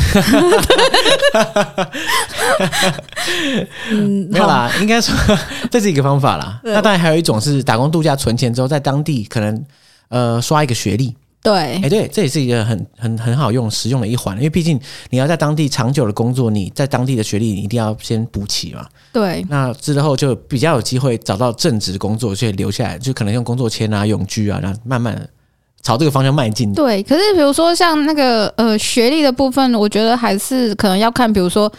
[3.91, 5.13] 嗯， 没有啦，应该说
[5.69, 6.61] 这是一个方法啦。
[6.63, 9.65] 那当然还有一种是打工度假存钱之后，在当地可能
[10.09, 11.15] 呃刷一个学历。
[11.41, 14.77] 对，哎，对，这也是一个很很很好用、实用的一环，因为毕竟
[15.09, 18.85] 你要在当地长久的工作，你在当地的学历你一定要先补齐嘛。
[19.13, 25.29] 对，那之后就比较有机会找到正职工作，所以留下来，就可能用工作签啊、永居啊，然后慢慢的。
[25.81, 26.73] 朝这个方向迈进。
[26.73, 31.71] 对，可是比如说像那个呃学历的部分，我觉得还是可能要看，比如说。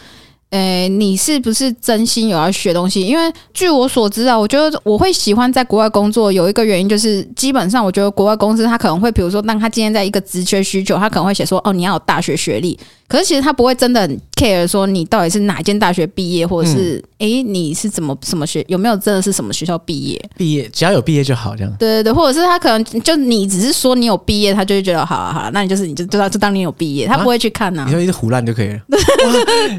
[0.51, 2.99] 诶，你是不是真心有要学东西？
[3.07, 12.77] 因为据我所知啊，我觉得我会喜欢在国外工作，有一个原因就是，基本上我觉得国外公司他可能会，比如说，当他今天在一个职缺需求，他可能会写说，哦，你要有大学学历。
[13.11, 20.29] 可是其实他不会真的很 care 说你到底是哪间大学毕业，或者是诶、嗯、你是怎么什么学，有没有真的是什么学校毕业？
[20.37, 21.73] 毕业只要有毕业就好，这样。
[21.77, 27.85] 对对对，或者是他可能就你只是说你有毕业，他就会觉得好啊好啊，那你就是你就知道就当你有毕业，他不会去看呐、啊。
[27.85, 28.79] 你说一直胡乱就可以了。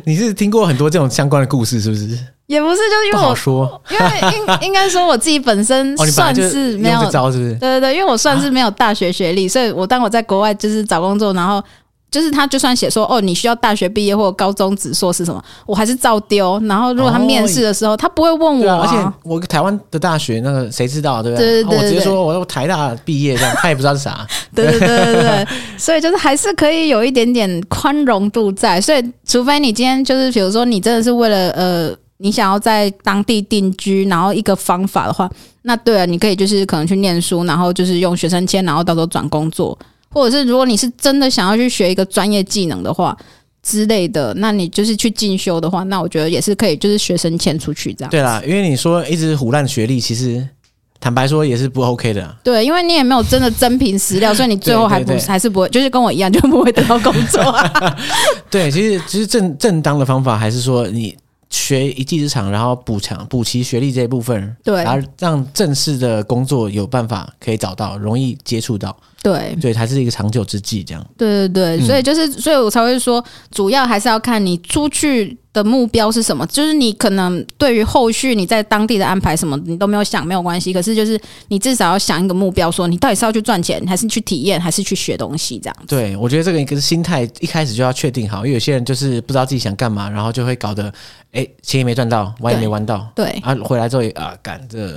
[0.04, 2.06] 你是听过很多这种相关的故事是不是？
[2.48, 4.04] 也不是，就是因为我说，因为
[4.36, 7.54] 应应该说我自己本身 算是没有招，是不是？
[7.54, 11.62] 对对对，因为我算是没有大学学历，所以我当我在国外就是找工作，然后。
[12.12, 16.60] 就是他，就算写说哦，你需要大学毕业或者高中只硕士什么，我还是照丢。
[16.66, 18.82] 然后如果他面试的时候，哦、他不会问我。
[18.82, 21.46] 而且我台湾的大学那个谁知道，对不对？
[21.46, 24.26] 对对对对，我直接说我台大毕业这样，他也不知道是啥。
[24.54, 25.48] 对对对对对，
[25.78, 28.78] 所以就是还是可以有一点点宽容度在。
[28.78, 35.30] 所以除非你今天就是比如说你真的是为了呃，你想要在当地定居，然后一个方法的话，
[35.62, 39.78] 那对啊，你可以就是可能去念书，然后就是用学生签，然后到时候转工作。
[40.12, 43.16] 或者是如果你是真的想要去学一个专业技能的话
[43.62, 48.10] 之类的，那你就是去进修的话，那我觉得也是可以，就是学生签出去这样。
[48.10, 50.46] 对啦，因为你说一直胡烂学历，其实
[51.00, 52.36] 坦白说也是不 OK 的。
[52.44, 57.96] 对，因为你也没有真的真凭实料，所以你最后还不还是不会，就是跟我一样，就不会得到工作啊。
[58.50, 61.16] 对，其实其实正正当的方法还是说你。
[61.53, 71.07] 学一技之长，然后补强补齐学历这一部分，对，然后让正式的工作有办法可以找到，容易接触到，对，对，才是一个长久之计，这样。
[71.16, 76.46] 对对对，嗯、所以就是，所以我才会说，主要还是要看你出去的目标是什么？
[76.46, 80.72] 就是你可能对于后续你在当地的安排什么，你都没有想，没有关系。
[80.72, 85.76] 可是就是你至少要想一个目标，说你到底是要去赚钱，还是去体验，还是去学东西这样。
[85.86, 90.90] 对，我觉得这个一个心态一开始就要确定好，因为有些人就是不知道自己想干嘛，然后就会搞得
[91.32, 94.96] 哎钱也没赚到，玩也没玩到，对啊，回来之后也啊干这。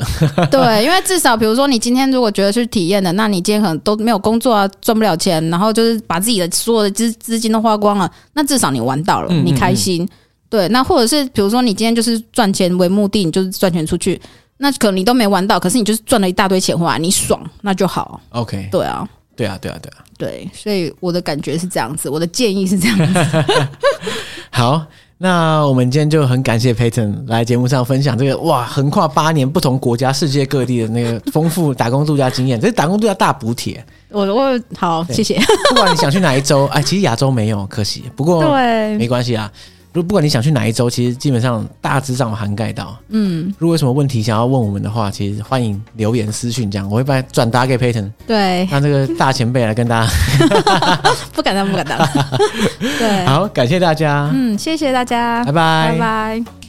[0.49, 10.07] 对， 因为至少比如说你今天如果觉得去体验的，那你今天可能都没有工作啊，赚不了钱，然后就是把自己的所有的资资金都花光了，那至少你玩到了，你开心。
[10.49, 14.19] 对，那或者是比如说你今天就是赚钱为目的，你就是赚钱出去，
[14.57, 18.21] 那可能你都没玩到，可是你就是赚了一大堆钱回来，你爽，那就好。
[18.29, 23.45] OK，对啊，对啊，对啊，对啊，对，所以我的感觉是这样子，我的建议是这样子。
[24.51, 24.85] 好，
[25.17, 33.83] 那我们今天就很感谢 Payton 来节目上分享这个哇，横跨八年不同国家、世界各地的那个丰富打工度假经验，这是打工度假大补帖。
[34.09, 35.37] 我我好，谢谢。
[35.69, 38.03] 不管你想去哪一州，哎，其实亚洲没有，可惜。
[38.15, 39.51] 不过对，没关系啊。
[39.95, 42.97] 如果不管你想去哪一周，其实基本上大致上涵盖到。
[43.07, 48.11] 嗯，如果有什么问题想要问我们的话，其实欢迎留言私讯，这样我会把它转达给 Payton。
[48.27, 50.11] 对，让这个大前辈来跟大家。
[51.31, 51.97] 不敢当，不敢当。
[52.99, 54.29] 对，好，感谢大家。
[54.33, 56.64] 嗯，谢谢大家，拜拜，拜拜。